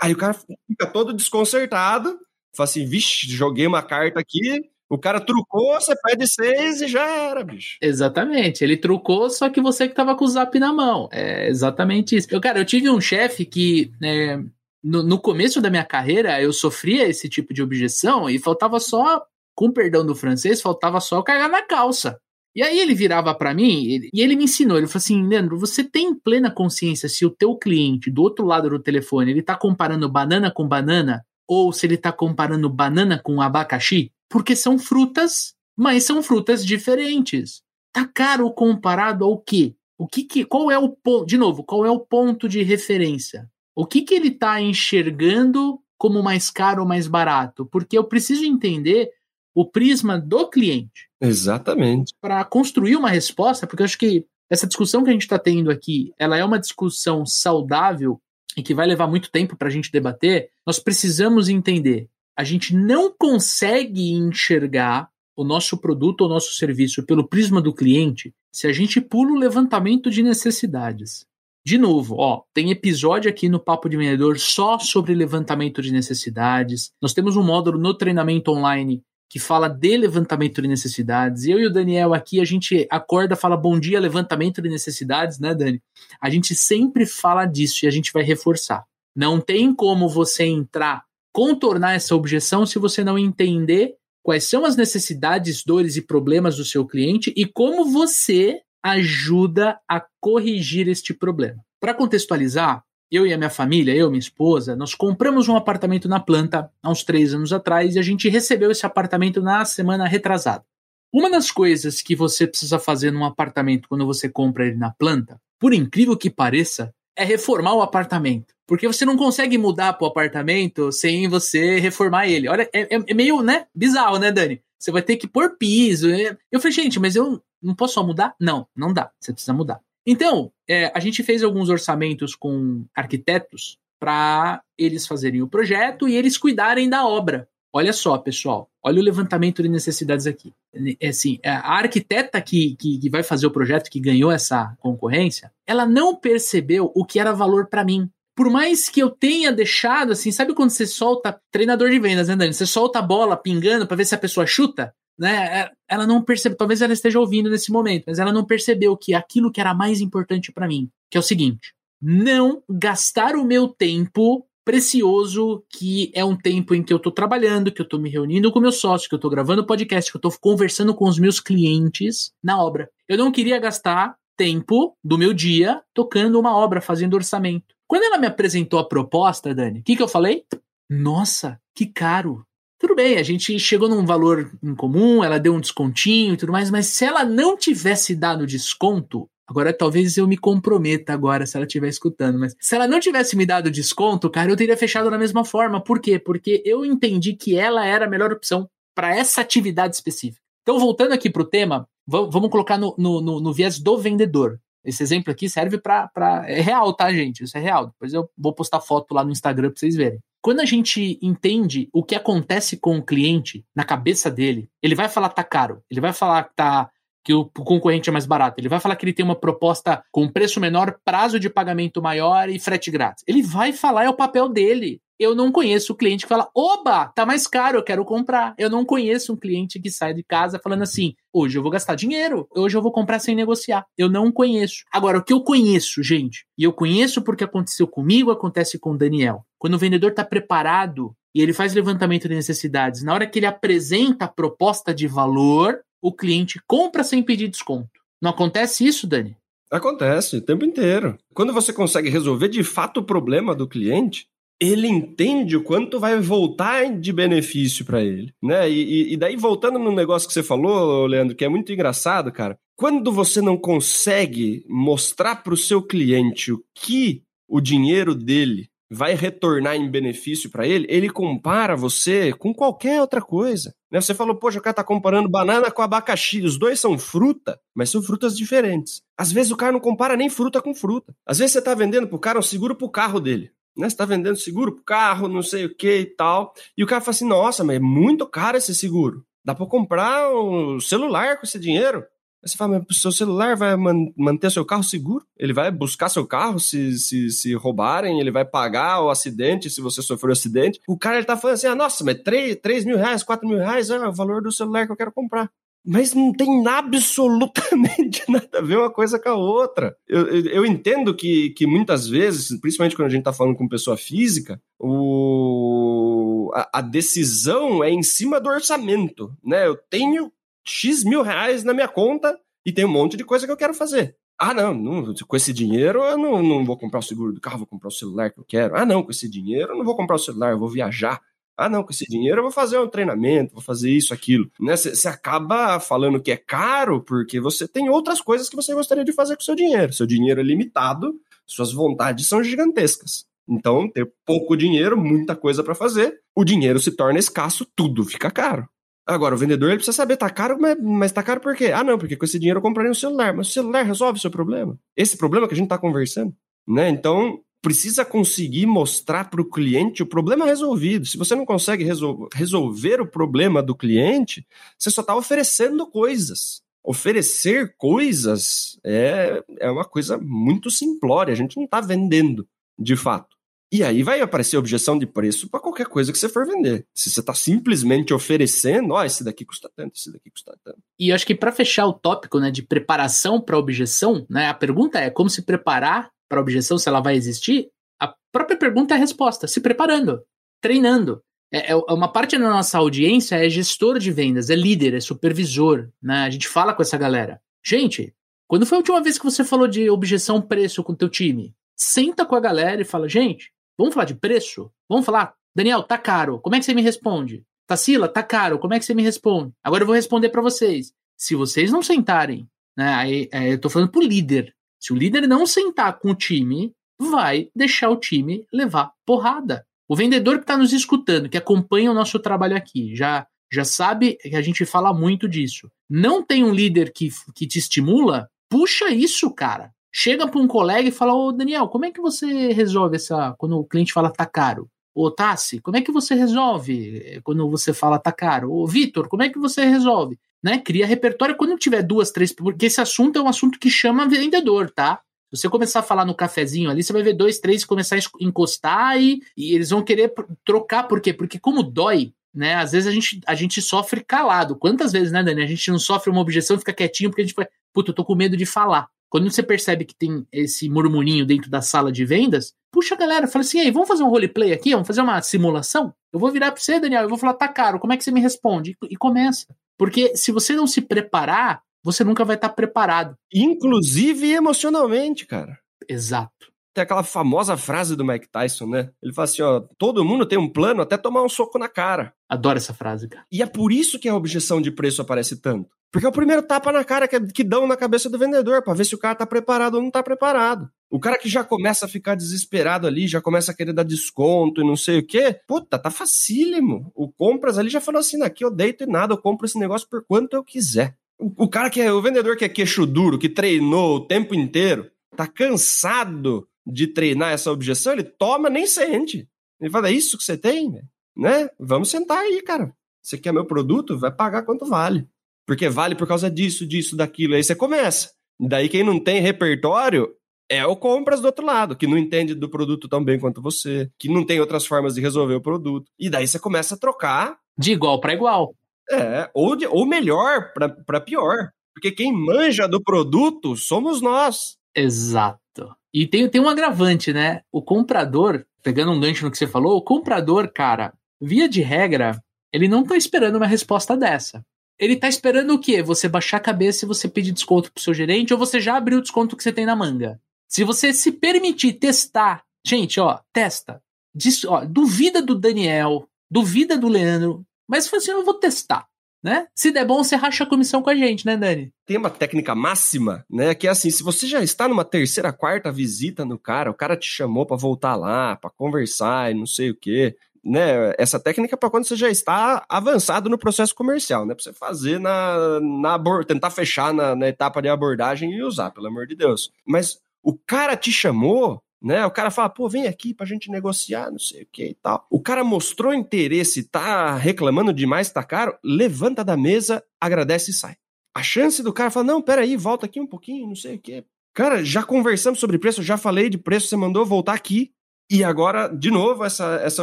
[0.00, 2.18] Aí o cara fica todo desconcertado,
[2.54, 4.60] fala assim, vixe, joguei uma carta aqui,
[4.92, 7.78] o cara trucou, você pede seis e já era, bicho.
[7.80, 8.62] Exatamente.
[8.62, 11.08] Ele trucou, só que você que tava com o zap na mão.
[11.10, 12.28] É exatamente isso.
[12.30, 14.38] Eu, cara, eu tive um chefe que é,
[14.82, 19.24] no, no começo da minha carreira, eu sofria esse tipo de objeção e faltava só,
[19.54, 22.18] com perdão do francês, faltava só cagar na calça.
[22.54, 25.58] E aí ele virava para mim ele, e ele me ensinou, ele falou assim, Leandro,
[25.58, 29.56] você tem plena consciência se o teu cliente do outro lado do telefone, ele tá
[29.56, 34.10] comparando banana com banana ou se ele tá comparando banana com abacaxi?
[34.28, 37.62] Porque são frutas, mas são frutas diferentes.
[37.92, 39.74] Tá caro comparado ao quê?
[39.98, 43.48] O que, que qual é o ponto, de novo, qual é o ponto de referência?
[43.74, 47.66] O que, que ele está enxergando como mais caro ou mais barato?
[47.66, 49.10] Porque eu preciso entender
[49.54, 51.08] o prisma do cliente.
[51.20, 52.12] Exatamente.
[52.20, 55.70] Para construir uma resposta, porque eu acho que essa discussão que a gente está tendo
[55.70, 58.20] aqui, ela é uma discussão saudável
[58.56, 60.50] e que vai levar muito tempo para a gente debater.
[60.66, 62.08] Nós precisamos entender.
[62.36, 68.34] A gente não consegue enxergar o nosso produto ou nosso serviço pelo prisma do cliente
[68.52, 71.26] se a gente pula o levantamento de necessidades.
[71.64, 76.90] De novo, ó, tem episódio aqui no Papo de Vendedor só sobre levantamento de necessidades.
[77.00, 81.44] Nós temos um módulo no treinamento online que fala de levantamento de necessidades.
[81.44, 85.54] Eu e o Daniel aqui, a gente acorda, fala bom dia, levantamento de necessidades, né,
[85.54, 85.80] Dani?
[86.20, 88.84] A gente sempre fala disso e a gente vai reforçar.
[89.16, 94.76] Não tem como você entrar, contornar essa objeção se você não entender quais são as
[94.76, 101.62] necessidades, dores e problemas do seu cliente e como você ajuda a corrigir este problema.
[101.80, 106.08] Para contextualizar, eu e a minha família, eu e minha esposa, nós compramos um apartamento
[106.08, 110.06] na planta há uns três anos atrás e a gente recebeu esse apartamento na semana
[110.06, 110.64] retrasada.
[111.12, 115.38] Uma das coisas que você precisa fazer num apartamento quando você compra ele na planta,
[115.60, 118.54] por incrível que pareça, é reformar o apartamento.
[118.66, 122.48] Porque você não consegue mudar para o apartamento sem você reformar ele.
[122.48, 124.62] Olha, é, é, é meio né, bizarro, né, Dani?
[124.82, 126.08] Você vai ter que pôr piso.
[126.50, 128.34] Eu falei, gente, mas eu não posso só mudar?
[128.40, 129.12] Não, não dá.
[129.20, 129.80] Você precisa mudar.
[130.04, 136.16] Então, é, a gente fez alguns orçamentos com arquitetos para eles fazerem o projeto e
[136.16, 137.48] eles cuidarem da obra.
[137.72, 140.52] Olha só, pessoal, olha o levantamento de necessidades aqui.
[141.00, 145.52] É assim, a arquiteta que, que, que vai fazer o projeto, que ganhou essa concorrência,
[145.64, 148.10] ela não percebeu o que era valor para mim.
[148.34, 152.36] Por mais que eu tenha deixado, assim, sabe quando você solta, treinador de vendas, né,
[152.36, 152.54] Dani?
[152.54, 154.94] Você solta a bola pingando para ver se a pessoa chuta?
[155.18, 155.60] Né?
[155.60, 159.14] É, ela não percebeu, talvez ela esteja ouvindo nesse momento, mas ela não percebeu que
[159.14, 163.68] aquilo que era mais importante para mim, que é o seguinte: não gastar o meu
[163.68, 168.08] tempo precioso, que é um tempo em que eu estou trabalhando, que eu estou me
[168.08, 171.18] reunindo com meus sócios, que eu estou gravando podcast, que eu estou conversando com os
[171.18, 172.88] meus clientes na obra.
[173.08, 177.74] Eu não queria gastar tempo do meu dia tocando uma obra, fazendo orçamento.
[177.92, 180.46] Quando ela me apresentou a proposta, Dani, o que, que eu falei?
[180.88, 182.42] Nossa, que caro.
[182.80, 186.52] Tudo bem, a gente chegou num valor em comum, ela deu um descontinho e tudo
[186.52, 191.54] mais, mas se ela não tivesse dado desconto, Agora, talvez eu me comprometa agora se
[191.54, 195.10] ela estiver escutando, mas se ela não tivesse me dado desconto, cara, eu teria fechado
[195.10, 195.82] da mesma forma.
[195.82, 196.18] Por quê?
[196.18, 200.40] Porque eu entendi que ela era a melhor opção para essa atividade específica.
[200.62, 204.58] Então, voltando aqui para o tema, vamos colocar no, no, no, no, viés do vendedor.
[204.84, 206.10] Esse exemplo aqui serve para.
[206.46, 207.44] É real, tá, gente?
[207.44, 207.86] Isso é real.
[207.86, 210.18] Depois eu vou postar foto lá no Instagram para vocês verem.
[210.40, 215.08] Quando a gente entende o que acontece com o cliente na cabeça dele, ele vai
[215.08, 216.90] falar que tá caro, ele vai falar que tá
[217.24, 218.60] que o concorrente é mais barato.
[218.60, 222.48] Ele vai falar que ele tem uma proposta com preço menor, prazo de pagamento maior
[222.48, 223.22] e frete grátis.
[223.26, 225.00] Ele vai falar, é o papel dele.
[225.22, 228.56] Eu não conheço o cliente que fala, oba, tá mais caro, eu quero comprar.
[228.58, 231.94] Eu não conheço um cliente que sai de casa falando assim, hoje eu vou gastar
[231.94, 233.86] dinheiro, hoje eu vou comprar sem negociar.
[233.96, 234.82] Eu não conheço.
[234.92, 238.98] Agora, o que eu conheço, gente, e eu conheço porque aconteceu comigo, acontece com o
[238.98, 239.46] Daniel.
[239.60, 243.46] Quando o vendedor está preparado e ele faz levantamento de necessidades, na hora que ele
[243.46, 247.90] apresenta a proposta de valor, o cliente compra sem pedir desconto.
[248.20, 249.36] Não acontece isso, Dani?
[249.70, 251.16] Acontece o tempo inteiro.
[251.32, 254.26] Quando você consegue resolver de fato o problema do cliente,
[254.62, 258.70] ele entende o quanto vai voltar de benefício para ele, né?
[258.70, 262.56] E, e, daí voltando no negócio que você falou, Leandro, que é muito engraçado, cara.
[262.76, 269.14] Quando você não consegue mostrar para o seu cliente o que o dinheiro dele vai
[269.14, 273.74] retornar em benefício para ele, ele compara você com qualquer outra coisa.
[273.90, 274.00] Né?
[274.00, 276.42] Você falou, poxa, o cara tá comparando banana com abacaxi.
[276.42, 279.00] Os dois são fruta, mas são frutas diferentes.
[279.18, 281.14] Às vezes o cara não compara nem fruta com fruta.
[281.26, 283.50] Às vezes você tá vendendo pro cara um seguro pro carro dele.
[283.76, 283.88] Né?
[283.88, 286.52] Você tá vendendo seguro pro carro, não sei o que e tal.
[286.76, 289.24] E o cara fala assim: nossa, mas é muito caro esse seguro.
[289.44, 292.04] Dá para comprar um celular com esse dinheiro.
[292.44, 295.24] Aí você fala, mas o seu celular vai man manter seu carro seguro?
[295.38, 298.18] Ele vai buscar seu carro se, se, se roubarem?
[298.18, 300.80] Ele vai pagar o acidente se você sofreu um acidente?
[300.88, 303.58] O cara ele tá falando assim, ah, nossa, mas 3, 3 mil reais, 4 mil
[303.58, 305.48] reais é o valor do celular que eu quero comprar.
[305.84, 309.96] Mas não tem absolutamente nada a ver uma coisa com a outra.
[310.06, 313.68] Eu, eu, eu entendo que, que muitas vezes, principalmente quando a gente está falando com
[313.68, 319.36] pessoa física, o, a, a decisão é em cima do orçamento.
[319.44, 319.66] Né?
[319.66, 320.32] Eu tenho
[320.64, 323.74] X mil reais na minha conta e tem um monte de coisa que eu quero
[323.74, 324.16] fazer.
[324.38, 327.58] Ah, não, não com esse dinheiro eu não, não vou comprar o seguro do carro,
[327.58, 328.76] vou comprar o celular que eu quero.
[328.76, 331.20] Ah, não, com esse dinheiro eu não vou comprar o celular, eu vou viajar.
[331.56, 334.50] Ah, não, com esse dinheiro eu vou fazer um treinamento, vou fazer isso, aquilo.
[334.58, 335.14] Você né?
[335.14, 339.36] acaba falando que é caro porque você tem outras coisas que você gostaria de fazer
[339.36, 339.92] com o seu dinheiro.
[339.92, 341.14] Seu dinheiro é limitado,
[341.46, 343.26] suas vontades são gigantescas.
[343.48, 348.30] Então, ter pouco dinheiro, muita coisa para fazer, o dinheiro se torna escasso, tudo fica
[348.30, 348.68] caro.
[349.04, 351.72] Agora, o vendedor ele precisa saber, tá caro, mas, mas tá caro por quê?
[351.72, 353.34] Ah, não, porque com esse dinheiro eu compraria um celular.
[353.34, 354.78] Mas o celular resolve o seu problema.
[354.96, 356.32] Esse problema que a gente tá conversando,
[356.66, 356.88] né?
[356.88, 361.06] Então, precisa conseguir mostrar para o cliente o problema resolvido.
[361.06, 364.44] Se você não consegue resol resolver o problema do cliente,
[364.76, 366.60] você só está oferecendo coisas.
[366.84, 371.32] Oferecer coisas é, é uma coisa muito simplória.
[371.32, 372.46] A gente não está vendendo,
[372.76, 373.36] de fato.
[373.72, 376.84] E aí vai aparecer objeção de preço para qualquer coisa que você for vender.
[376.92, 380.78] Se você está simplesmente oferecendo, ó, oh, esse daqui custa tanto, esse daqui custa tanto.
[380.98, 384.98] E acho que para fechar o tópico, né, de preparação para objeção, né, a pergunta
[384.98, 387.68] é como se preparar para objeção, se ela vai existir.
[388.00, 390.22] A própria pergunta é a resposta, se preparando,
[390.60, 391.22] treinando.
[391.52, 395.90] É, é uma parte da nossa audiência é gestor de vendas, é líder, é supervisor,
[396.02, 396.24] né?
[396.24, 397.40] A gente fala com essa galera.
[397.62, 398.14] Gente,
[398.48, 401.54] quando foi a última vez que você falou de objeção preço com o teu time?
[401.76, 404.70] Senta com a galera e fala, gente, Vamos falar de preço?
[404.88, 406.38] Vamos falar, Daniel, tá caro.
[406.38, 407.44] Como é que você me responde?
[407.66, 408.58] Tassila, tá caro.
[408.58, 409.52] Como é que você me responde?
[409.62, 410.92] Agora eu vou responder para vocês.
[411.16, 414.54] Se vocês não sentarem, né, aí, é, eu tô falando pro líder.
[414.82, 419.64] Se o líder não sentar com o time, vai deixar o time levar porrada.
[419.88, 424.14] O vendedor que está nos escutando, que acompanha o nosso trabalho aqui, já já sabe
[424.14, 425.70] que a gente fala muito disso.
[425.88, 428.26] Não tem um líder que, que te estimula?
[428.48, 429.70] Puxa isso, cara.
[429.92, 433.34] chega para um colega e fala: Ô Daniel, como é que você resolve essa.
[433.38, 434.68] Quando o cliente fala tá caro?
[434.94, 438.52] Ô Tassi, como é que você resolve eh, quando você fala tá caro?
[438.52, 440.18] Ô Vitor, como é que você resolve?
[440.42, 440.58] Né?
[440.58, 444.70] Cria repertório quando tiver duas, três, porque esse assunto é um assunto que chama vendedor,
[444.70, 445.00] tá?
[445.32, 448.00] Se você começar a falar no cafezinho ali, você vai ver dois, três começar a
[448.20, 450.12] encostar e, e eles vão querer
[450.44, 451.12] trocar, por quê?
[451.12, 452.56] Porque como dói, né?
[452.56, 454.56] Às vezes a gente, a gente sofre calado.
[454.56, 455.42] Quantas vezes, né, Dani?
[455.42, 458.04] A gente não sofre uma objeção, fica quietinho porque a gente vai, puta, eu tô
[458.04, 458.88] com medo de falar.
[459.12, 463.28] Quando você percebe que tem esse murmurinho dentro da sala de vendas, puxa a galera,
[463.28, 464.72] fala assim: aí, vamos fazer um roleplay aqui?
[464.72, 465.94] Vamos fazer uma simulação?
[466.10, 468.10] Eu vou virar para você, Daniel, eu vou falar: tá caro, como é que você
[468.10, 468.74] me responde?
[468.88, 469.46] E, começa.
[469.78, 473.16] Porque se você não se preparar, você nunca vai estar preparado.
[473.32, 475.58] Inclusive emocionalmente, cara.
[475.88, 476.51] Exato.
[476.74, 478.90] Tem aquela famosa frase do Mike Tyson, né?
[479.02, 482.14] Ele fala assim: ó, todo mundo tem um plano até tomar um soco na cara.
[482.28, 483.26] Adoro essa frase, cara.
[483.30, 485.68] E é por isso que a objeção de preço aparece tanto.
[485.92, 488.72] Porque é o primeiro tapa na cara que, que dão na cabeça do vendedor, para
[488.72, 490.70] ver se o cara tá preparado ou não tá preparado.
[490.90, 494.62] O cara que já começa a ficar desesperado ali, já começa a querer dar desconto
[494.62, 496.90] e não sei o quê, puta, tá facílimo.
[496.94, 499.86] O compras ali já falou assim: aqui eu deito e nada, eu compro esse negócio
[499.88, 500.96] por quanto eu quiser.
[501.18, 504.34] O, o cara que é, o vendedor que é queixo duro, que treinou o tempo
[504.34, 509.28] inteiro, tá cansado de treinar essa objeção, ele toma, nem sente.
[509.60, 510.72] Ele fala: é isso que você tem?
[511.16, 511.48] Né?
[511.58, 512.74] Vamos sentar aí, cara.
[513.02, 513.98] Você quer meu produto?
[513.98, 515.06] Vai pagar quanto vale
[515.46, 517.34] porque vale por causa disso, disso, daquilo.
[517.34, 518.10] Aí você começa.
[518.40, 520.08] Daí quem não tem repertório
[520.48, 523.90] é o compras do outro lado, que não entende do produto tão bem quanto você,
[523.98, 525.90] que não tem outras formas de resolver o produto.
[525.98, 527.38] E daí você começa a trocar.
[527.56, 528.54] De igual para igual.
[528.90, 531.50] É, ou, de, ou melhor para pior.
[531.74, 534.56] Porque quem manja do produto somos nós.
[534.74, 535.74] Exato.
[535.92, 537.42] E tem, tem um agravante, né?
[537.52, 542.22] O comprador, pegando um gancho no que você falou, o comprador, cara, via de regra,
[542.52, 544.44] ele não tá esperando uma resposta dessa.
[544.78, 545.82] Ele tá esperando o quê?
[545.82, 548.98] Você baixar a cabeça e você pedir desconto pro seu gerente ou você já abriu
[548.98, 550.20] o desconto que você tem na manga?
[550.48, 553.82] Se você se permitir testar, gente, ó, testa.
[554.14, 558.86] Diz, ó, duvida do Daniel, duvida do Leandro, mas assim, eu vou testar.
[559.22, 559.46] Né?
[559.54, 561.72] Se der bom, você racha a comissão com a gente, né, Dani?
[561.86, 563.54] Tem uma técnica máxima, né?
[563.54, 566.96] Que é assim: se você já está numa terceira, quarta visita no cara, o cara
[566.96, 571.54] te chamou para voltar lá, para conversar e não sei o quê né, essa técnica
[571.54, 574.34] é para quando você já está avançado no processo comercial, né?
[574.34, 578.88] Para você fazer na, na tentar fechar na, na, etapa de abordagem e usar, pelo
[578.88, 579.52] amor de Deus.
[579.64, 582.06] Mas o cara te chamou, né?
[582.06, 585.06] O cara fala, pô, vem aqui pra gente negociar, não sei o que e tal.
[585.10, 590.76] O cara mostrou interesse, tá reclamando demais, tá caro, levanta da mesa, agradece e sai.
[591.14, 594.04] A chance do cara falar, não, peraí, volta aqui um pouquinho, não sei o que.
[594.32, 597.72] Cara, já conversamos sobre preço, já falei de preço, você mandou voltar aqui.
[598.10, 599.82] E agora, de novo, essa, essa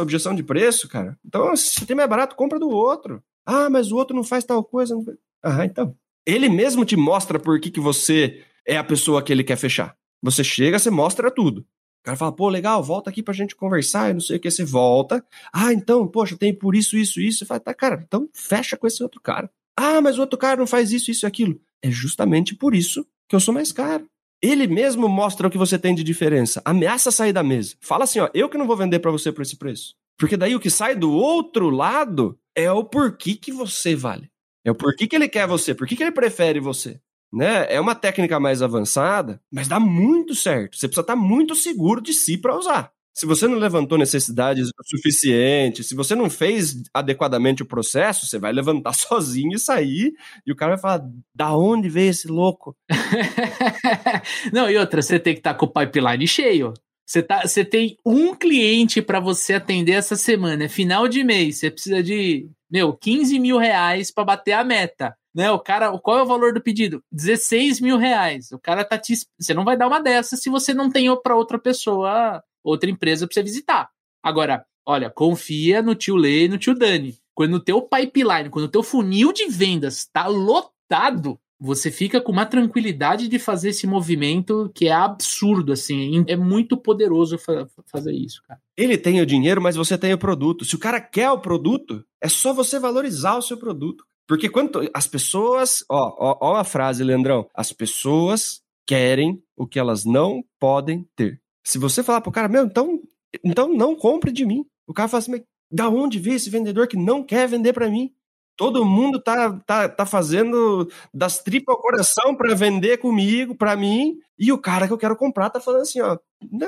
[0.00, 1.18] objeção de preço, cara.
[1.24, 3.22] Então, se tem mais barato, compra do outro.
[3.44, 4.96] Ah, mas o outro não faz tal coisa.
[5.42, 5.94] Ah, então.
[6.26, 9.96] Ele mesmo te mostra por que, que você é a pessoa que ele quer fechar.
[10.22, 11.66] Você chega, você mostra tudo.
[12.00, 14.50] O cara fala, pô, legal, volta aqui pra gente conversar e não sei o que.
[14.50, 15.24] Você volta.
[15.52, 17.40] Ah, então, poxa, tem por isso, isso, isso.
[17.40, 19.50] Você fala, tá, cara, então fecha com esse outro cara.
[19.76, 21.60] Ah, mas o outro cara não faz isso, isso e aquilo.
[21.82, 24.06] É justamente por isso que eu sou mais caro.
[24.42, 26.62] Ele mesmo mostra o que você tem de diferença.
[26.64, 27.76] Ameaça sair da mesa.
[27.80, 29.94] Fala assim, ó, eu que não vou vender para você por esse preço.
[30.18, 34.30] Porque daí o que sai do outro lado é o porquê que você vale.
[34.64, 37.00] É o porquê que ele quer você, porquê que ele prefere você.
[37.32, 37.66] Né?
[37.72, 40.76] É uma técnica mais avançada, mas dá muito certo.
[40.76, 42.92] Você precisa estar muito seguro de si para usar.
[43.12, 48.38] Se você não levantou necessidades o suficiente, se você não fez adequadamente o processo, você
[48.38, 50.14] vai levantar sozinho e sair,
[50.46, 52.76] e o cara vai falar: da onde veio esse louco?
[54.52, 56.72] não, e outra, você tem que estar com o pipeline cheio.
[57.06, 61.58] Você, tá, você tem um cliente para você atender essa semana, é final de mês,
[61.58, 65.16] você precisa de, meu, 15 mil reais para bater a meta.
[65.34, 67.02] Né, o cara, qual é o valor do pedido?
[67.12, 68.50] 16 mil reais.
[68.50, 69.14] O cara tá te.
[69.38, 73.26] Você não vai dar uma dessa se você não tem para outra pessoa outra empresa
[73.26, 73.88] para você visitar.
[74.22, 77.16] Agora, olha, confia no tio Lê e no tio Dani.
[77.34, 82.32] Quando o teu pipeline, quando o teu funil de vendas está lotado, você fica com
[82.32, 86.24] uma tranquilidade de fazer esse movimento que é absurdo, assim.
[86.26, 88.60] É muito poderoso fa fazer isso, cara.
[88.76, 90.64] Ele tem o dinheiro, mas você tem o produto.
[90.64, 94.04] Se o cara quer o produto, é só você valorizar o seu produto.
[94.30, 95.84] Porque quando as pessoas.
[95.90, 97.48] Ó, ó, ó a frase, Leandrão.
[97.52, 101.40] As pessoas querem o que elas não podem ter.
[101.66, 103.00] Se você falar pro cara, meu, então,
[103.44, 104.64] então não compre de mim.
[104.86, 108.14] O cara fala assim, da onde veio esse vendedor que não quer vender para mim?
[108.56, 114.16] Todo mundo tá, tá, tá fazendo das tripas ao coração para vender comigo, para mim,
[114.38, 116.16] e o cara que eu quero comprar tá falando assim, ó,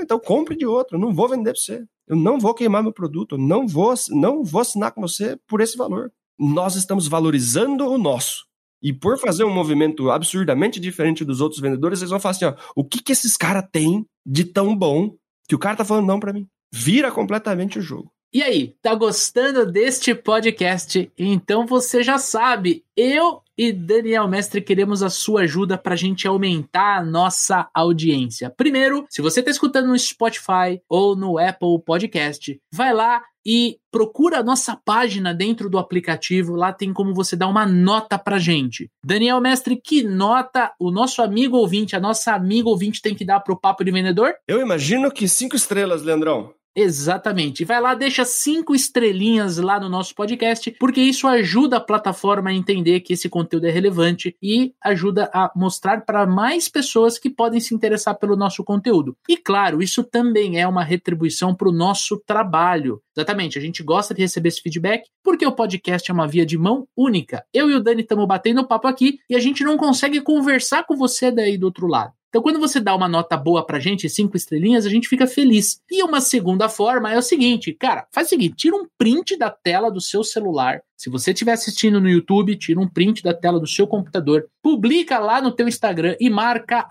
[0.02, 1.84] então compre de outro, não vou vender para você.
[2.08, 5.60] Eu não vou queimar meu produto, eu não vou, não vou assinar com você por
[5.60, 6.10] esse valor.
[6.42, 8.44] Nós estamos valorizando o nosso.
[8.82, 12.54] E por fazer um movimento absurdamente diferente dos outros vendedores, eles vão falar assim: ó,
[12.74, 15.14] o que, que esses caras têm de tão bom
[15.48, 16.48] que o cara tá falando não para mim?
[16.72, 18.10] Vira completamente o jogo.
[18.34, 21.12] E aí, tá gostando deste podcast?
[21.16, 26.26] Então você já sabe, eu e Daniel Mestre queremos a sua ajuda para a gente
[26.26, 28.52] aumentar a nossa audiência.
[28.56, 34.38] Primeiro, se você está escutando no Spotify ou no Apple Podcast, vai lá e procura
[34.38, 36.54] a nossa página dentro do aplicativo.
[36.54, 38.88] Lá tem como você dar uma nota pra gente.
[39.04, 43.40] Daniel Mestre, que nota o nosso amigo ouvinte, a nossa amiga ouvinte tem que dar
[43.40, 44.34] pro Papo de Vendedor?
[44.46, 46.54] Eu imagino que cinco estrelas, Leandrão.
[46.74, 47.66] Exatamente.
[47.66, 52.54] Vai lá, deixa cinco estrelinhas lá no nosso podcast, porque isso ajuda a plataforma a
[52.54, 57.60] entender que esse conteúdo é relevante e ajuda a mostrar para mais pessoas que podem
[57.60, 59.14] se interessar pelo nosso conteúdo.
[59.28, 63.02] E claro, isso também é uma retribuição para o nosso trabalho.
[63.14, 66.56] Exatamente, a gente gosta de receber esse feedback porque o podcast é uma via de
[66.56, 67.44] mão única.
[67.52, 70.96] Eu e o Dani estamos batendo papo aqui e a gente não consegue conversar com
[70.96, 72.14] você daí do outro lado.
[72.32, 75.82] Então, quando você dá uma nota boa pra gente, cinco estrelinhas, a gente fica feliz.
[75.90, 79.50] E uma segunda forma é o seguinte, cara, faz o seguinte, tira um print da
[79.50, 80.80] tela do seu celular.
[80.96, 85.18] Se você estiver assistindo no YouTube, tira um print da tela do seu computador, publica
[85.18, 86.88] lá no teu Instagram e marca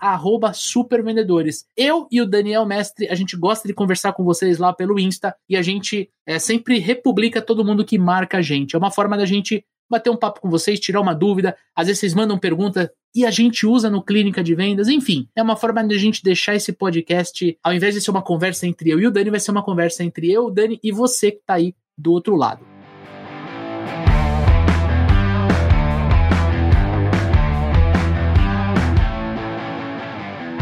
[0.54, 1.64] supervendedores.
[1.76, 5.34] Eu e o Daniel Mestre, a gente gosta de conversar com vocês lá pelo Insta
[5.48, 8.76] e a gente é, sempre republica todo mundo que marca a gente.
[8.76, 11.56] É uma forma da gente bater um papo com vocês, tirar uma dúvida.
[11.76, 14.88] Às vezes vocês mandam pergunta e a gente usa no Clínica de Vendas.
[14.88, 18.22] Enfim, é uma forma de a gente deixar esse podcast, ao invés de ser uma
[18.22, 20.90] conversa entre eu e o Dani, vai ser uma conversa entre eu, o Dani e
[20.90, 22.66] você que está aí do outro lado.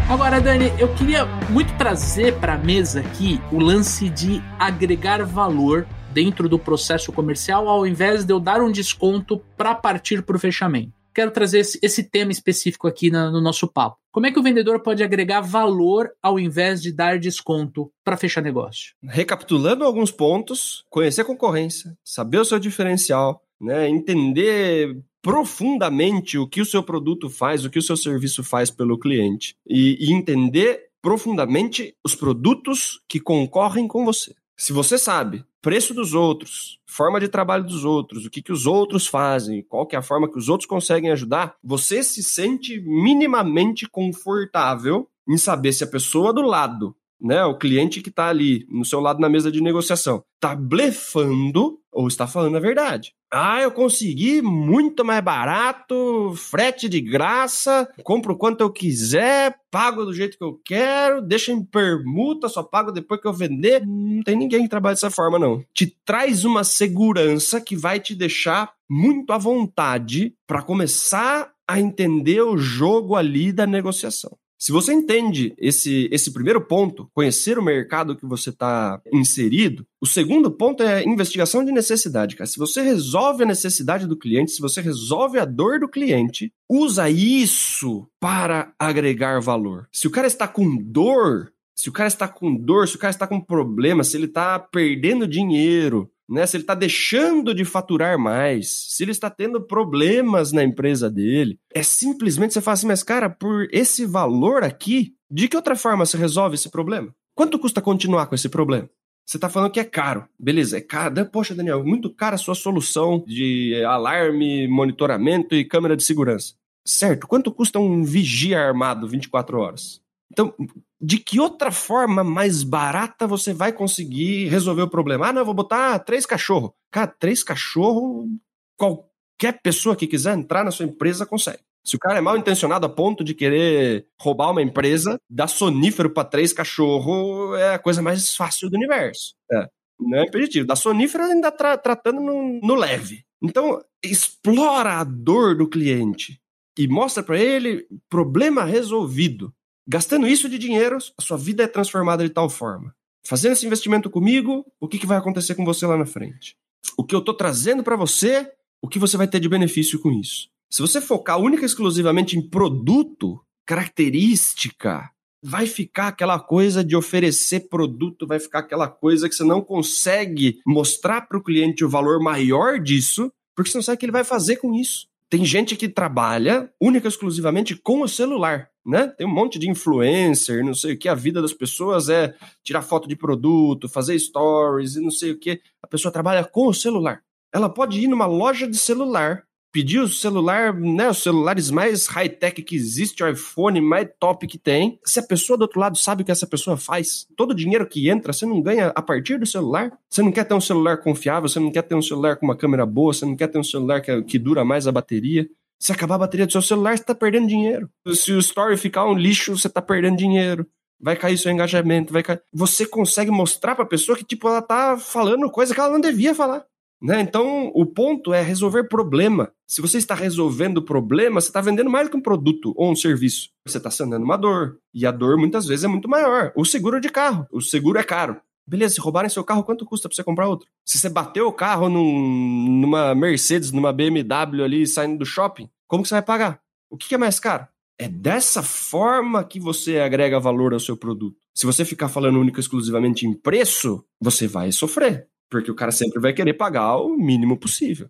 [0.09, 5.87] Agora, Dani, eu queria muito trazer para a mesa aqui o lance de agregar valor
[6.13, 10.39] dentro do processo comercial, ao invés de eu dar um desconto para partir para o
[10.39, 10.93] fechamento.
[11.13, 13.97] Quero trazer esse, tema específico aqui no nosso papo.
[14.11, 18.41] Como é que o vendedor pode agregar valor ao invés de dar desconto para fechar
[18.41, 18.93] negócio?
[19.03, 26.61] Recapitulando alguns pontos, conhecer a concorrência, saber o seu diferencial, né, entender profundamente o que
[26.61, 30.91] o seu produto faz, o que o seu serviço faz pelo cliente e, e entender
[31.01, 34.33] profundamente os produtos que concorrem com você.
[34.57, 38.65] Se você sabe preço dos outros, forma de trabalho dos outros, o que, que os
[38.65, 42.81] outros fazem, qual que é a forma que os outros conseguem ajudar, você se sente
[42.81, 48.65] minimamente confortável em saber se a pessoa do lado né, o cliente que está ali
[48.69, 53.13] no seu lado na mesa de negociação, está blefando ou está falando a verdade.
[53.33, 60.13] Ah, eu consegui muito mais barato, frete de graça, compro quanto eu quiser, pago do
[60.13, 63.85] jeito que eu quero, deixa em permuta, só pago depois que eu vender.
[63.85, 65.63] Não tem ninguém que trabalha dessa forma, não.
[65.73, 72.41] Te traz uma segurança que vai te deixar muito à vontade para começar a entender
[72.41, 74.37] o jogo ali da negociação.
[74.61, 80.05] Se você entende esse, esse primeiro ponto, conhecer o mercado que você está inserido, o
[80.05, 82.47] segundo ponto é investigação de necessidade, cara.
[82.47, 87.09] Se você resolve a necessidade do cliente, se você resolve a dor do cliente, usa
[87.09, 89.87] isso para agregar valor.
[89.91, 93.09] Se o cara está com dor, se o cara está com dor, se o cara
[93.09, 96.45] está com problema, se ele está perdendo dinheiro, né?
[96.45, 101.59] Se ele está deixando de faturar mais, se ele está tendo problemas na empresa dele,
[101.73, 106.05] é simplesmente você fala assim, mas cara, por esse valor aqui, de que outra forma
[106.05, 107.13] você resolve esse problema?
[107.35, 108.89] Quanto custa continuar com esse problema?
[109.25, 110.27] Você está falando que é caro.
[110.37, 111.25] Beleza, é caro.
[111.27, 116.53] Poxa, Daniel, muito cara a sua solução de alarme, monitoramento e câmera de segurança.
[116.85, 120.01] Certo, quanto custa um vigia armado 24 horas?
[120.31, 120.53] Então,
[121.01, 125.27] de que outra forma mais barata você vai conseguir resolver o problema?
[125.27, 126.71] Ah, não, eu vou botar três cachorros.
[126.91, 128.29] Cara, três cachorros,
[128.77, 131.59] qualquer pessoa que quiser entrar na sua empresa consegue.
[131.83, 136.11] Se o cara é mal intencionado a ponto de querer roubar uma empresa, dar sonífero
[136.11, 139.33] para três cachorros é a coisa mais fácil do universo.
[139.51, 139.67] É,
[139.99, 140.67] não é impeditivo.
[140.67, 143.25] Da sonífero ainda tra tratando no, no leve.
[143.41, 146.39] Então, explora a dor do cliente
[146.77, 149.51] e mostra para ele problema resolvido.
[149.91, 152.95] Gastando isso de dinheiro, a sua vida é transformada de tal forma.
[153.27, 156.55] Fazendo esse investimento comigo, o que, que vai acontecer com você lá na frente?
[156.97, 158.49] O que eu estou trazendo para você,
[158.81, 160.47] o que você vai ter de benefício com isso?
[160.69, 165.11] Se você focar única e exclusivamente em produto, característica,
[165.43, 170.61] vai ficar aquela coisa de oferecer produto, vai ficar aquela coisa que você não consegue
[170.65, 174.13] mostrar para o cliente o valor maior disso, porque você não sabe o que ele
[174.13, 175.10] vai fazer com isso.
[175.31, 179.07] Tem gente que trabalha única e exclusivamente com o celular né?
[179.07, 182.81] Tem um monte de influencer, não sei o que, a vida das pessoas é tirar
[182.81, 185.61] foto de produto, fazer stories e não sei o que.
[185.81, 187.21] A pessoa trabalha com o celular.
[187.53, 192.61] Ela pode ir numa loja de celular pedir o celular, né, os celulares mais high-tech
[192.61, 194.99] que existe, o iPhone mais top que tem.
[195.05, 197.87] Se a pessoa do outro lado sabe o que essa pessoa faz, todo o dinheiro
[197.87, 199.91] que entra, você não ganha a partir do celular.
[200.09, 202.55] Você não quer ter um celular confiável, você não quer ter um celular com uma
[202.55, 205.47] câmera boa, você não quer ter um celular que, que dura mais a bateria.
[205.79, 207.89] Se acabar a bateria do seu celular, você tá perdendo dinheiro.
[208.13, 210.67] Se o story ficar um lixo, você tá perdendo dinheiro
[211.01, 212.41] vai cair seu engajamento, vai cair.
[212.53, 215.99] Você consegue mostrar para a pessoa que tipo ela tá falando coisa que ela não
[215.99, 216.63] devia falar.
[217.01, 217.19] Né?
[217.21, 219.51] Então, o ponto é resolver problema.
[219.67, 223.49] Se você está resolvendo problema, você está vendendo mais que um produto ou um serviço.
[223.65, 224.77] Você está sanando uma dor.
[224.93, 226.51] E a dor muitas vezes é muito maior.
[226.55, 227.47] O seguro de carro.
[227.51, 228.39] O seguro é caro.
[228.67, 230.67] Beleza, se roubarem seu carro, quanto custa para você comprar outro?
[230.85, 236.03] Se você bateu o carro num, numa Mercedes, numa BMW ali saindo do shopping, como
[236.03, 236.61] que você vai pagar?
[236.89, 237.67] O que, que é mais caro?
[237.97, 241.37] É dessa forma que você agrega valor ao seu produto.
[241.53, 245.27] Se você ficar falando única e exclusivamente em preço, você vai sofrer.
[245.51, 248.07] Porque o cara sempre vai querer pagar o mínimo possível.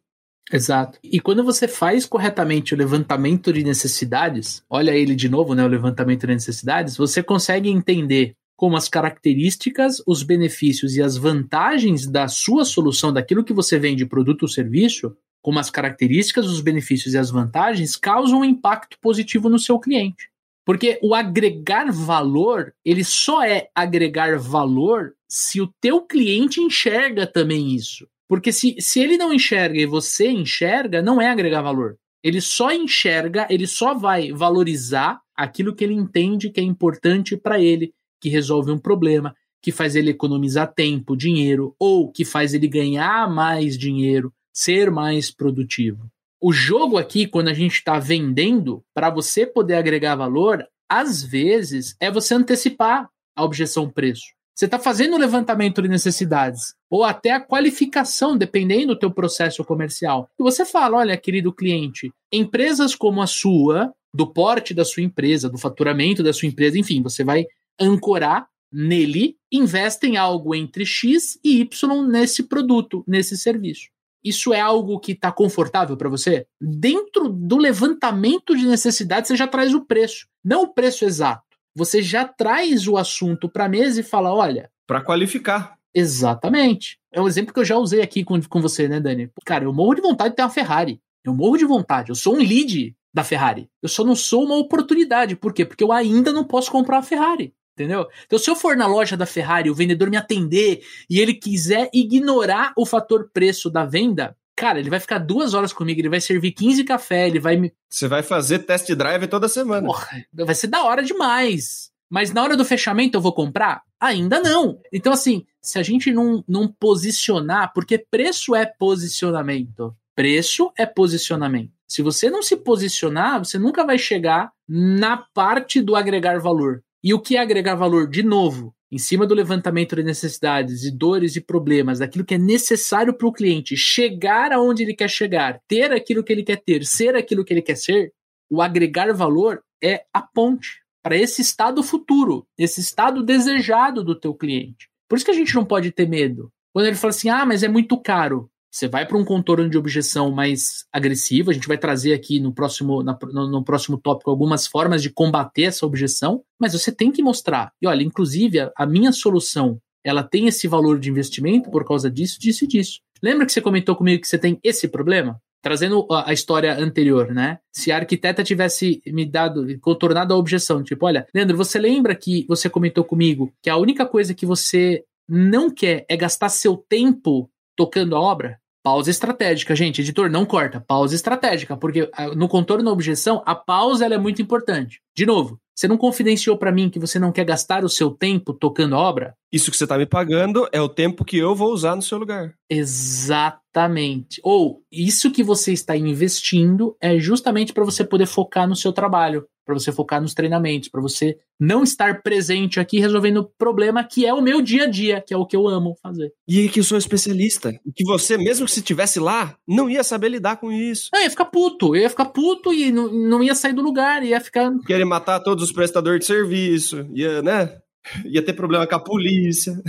[0.53, 0.99] Exato.
[1.03, 5.67] E quando você faz corretamente o levantamento de necessidades, olha ele de novo, né, o
[5.67, 12.27] levantamento de necessidades, você consegue entender como as características, os benefícios e as vantagens da
[12.27, 17.17] sua solução, daquilo que você vende, produto ou serviço, como as características, os benefícios e
[17.17, 20.30] as vantagens causam um impacto positivo no seu cliente.
[20.65, 27.73] Porque o agregar valor, ele só é agregar valor se o teu cliente enxerga também
[27.73, 28.07] isso.
[28.27, 31.97] Porque se, se ele não enxerga e você enxerga, não é agregar valor.
[32.23, 37.59] Ele só enxerga, ele só vai valorizar aquilo que ele entende que é importante para
[37.59, 42.67] ele, que resolve um problema, que faz ele economizar tempo, dinheiro, ou que faz ele
[42.67, 46.09] ganhar mais dinheiro, ser mais produtivo.
[46.43, 51.95] O jogo aqui, quando a gente está vendendo, para você poder agregar valor, às vezes
[51.99, 54.23] é você antecipar a objeção preço.
[54.55, 59.63] Você está fazendo o levantamento de necessidades ou até a qualificação, dependendo do teu processo
[59.63, 60.27] comercial.
[60.39, 65.47] E você fala, olha, querido cliente, empresas como a sua, do porte da sua empresa,
[65.47, 67.45] do faturamento da sua empresa, enfim, você vai
[67.79, 73.90] ancorar nele, investem algo entre X e Y nesse produto, nesse serviço.
[74.23, 76.45] Isso é algo que está confortável para você?
[76.59, 81.43] Dentro do levantamento de necessidade, você já traz o preço, não o preço exato.
[81.75, 84.69] Você já traz o assunto para a mesa e fala: olha.
[84.85, 85.75] Para qualificar.
[85.93, 86.97] Exatamente.
[87.11, 89.29] É um exemplo que eu já usei aqui com, com você, né, Dani?
[89.45, 91.01] Cara, eu morro de vontade de ter uma Ferrari.
[91.23, 92.09] Eu morro de vontade.
[92.09, 93.69] Eu sou um lead da Ferrari.
[93.81, 95.35] Eu só não sou uma oportunidade.
[95.35, 95.65] Por quê?
[95.65, 97.53] Porque eu ainda não posso comprar a Ferrari.
[97.81, 98.07] Entendeu?
[98.25, 101.89] Então, se eu for na loja da Ferrari, o vendedor me atender e ele quiser
[101.93, 106.21] ignorar o fator preço da venda, cara, ele vai ficar duas horas comigo, ele vai
[106.21, 107.73] servir 15 café, ele vai me.
[107.89, 109.87] Você vai fazer test drive toda semana.
[109.87, 111.89] Porra, vai ser da hora demais.
[112.09, 113.81] Mas na hora do fechamento eu vou comprar?
[113.99, 114.79] Ainda não.
[114.91, 119.95] Então, assim, se a gente não, não posicionar, porque preço é posicionamento.
[120.13, 121.71] Preço é posicionamento.
[121.87, 126.83] Se você não se posicionar, você nunca vai chegar na parte do agregar valor.
[127.03, 128.07] E o que é agregar valor?
[128.07, 132.37] De novo, em cima do levantamento de necessidades e dores e problemas, daquilo que é
[132.37, 136.85] necessário para o cliente chegar aonde ele quer chegar, ter aquilo que ele quer ter,
[136.85, 138.11] ser aquilo que ele quer ser,
[138.49, 144.35] o agregar valor é a ponte para esse estado futuro, esse estado desejado do teu
[144.35, 144.89] cliente.
[145.09, 146.51] Por isso que a gente não pode ter medo.
[146.73, 148.50] Quando ele fala assim, ah, mas é muito caro.
[148.71, 151.51] Você vai para um contorno de objeção mais agressivo.
[151.51, 155.09] A gente vai trazer aqui no próximo, na, no, no, próximo tópico algumas formas de
[155.09, 157.73] combater essa objeção, mas você tem que mostrar.
[157.81, 162.09] E olha, inclusive, a, a minha solução ela tem esse valor de investimento por causa
[162.09, 162.99] disso, disso e disso.
[163.21, 165.39] Lembra que você comentou comigo que você tem esse problema?
[165.61, 167.59] Trazendo a, história anterior, né?
[167.71, 172.45] Se a arquiteta tivesse me dado, contornado a objeção, tipo, olha, Leandro, você lembra que
[172.47, 177.47] você comentou comigo que a única coisa que você não quer é gastar seu tempo
[177.81, 178.59] tocando a obra?
[178.83, 180.01] Pausa estratégica, gente.
[180.01, 180.79] Editor, não corta.
[180.79, 184.99] Pausa estratégica, porque ah, no contorno da objeção, a pausa é muito importante.
[185.15, 188.53] De novo, você não confidenciou para mim que você não quer gastar o seu tempo
[188.53, 189.33] tocando a obra?
[189.51, 192.19] Isso que você está me pagando é o tempo que eu vou usar no seu
[192.19, 192.53] lugar.
[192.69, 194.39] Exatamente.
[194.43, 199.45] Ou isso que você está investindo é justamente para você poder focar no seu trabalho
[199.65, 204.25] para você focar nos treinamentos, para você não estar presente aqui resolvendo o problema que
[204.25, 206.31] é o meu dia a dia, que é o que eu amo fazer.
[206.47, 210.29] E que eu sou especialista, que você, mesmo que se estivesse lá, não ia saber
[210.29, 211.09] lidar com isso.
[211.13, 214.23] Eu ia ficar puto, eu ia ficar puto e não, não ia sair do lugar,
[214.23, 214.71] ia ficar.
[214.85, 217.77] Querer matar todos os prestadores de serviço, ia, né?
[218.25, 219.79] Ia ter problema com a polícia.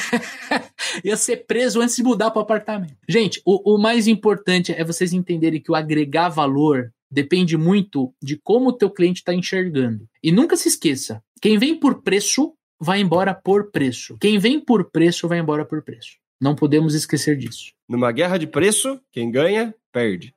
[1.04, 2.96] ia ser preso antes de mudar para o apartamento.
[3.08, 8.36] Gente, o, o mais importante é vocês entenderem que o agregar valor depende muito de
[8.36, 10.08] como o teu cliente está enxergando.
[10.22, 14.16] E nunca se esqueça, quem vem por preço vai embora por preço.
[14.20, 16.16] Quem vem por preço vai embora por preço.
[16.40, 17.72] Não podemos esquecer disso.
[17.88, 20.32] Numa guerra de preço, quem ganha, perde.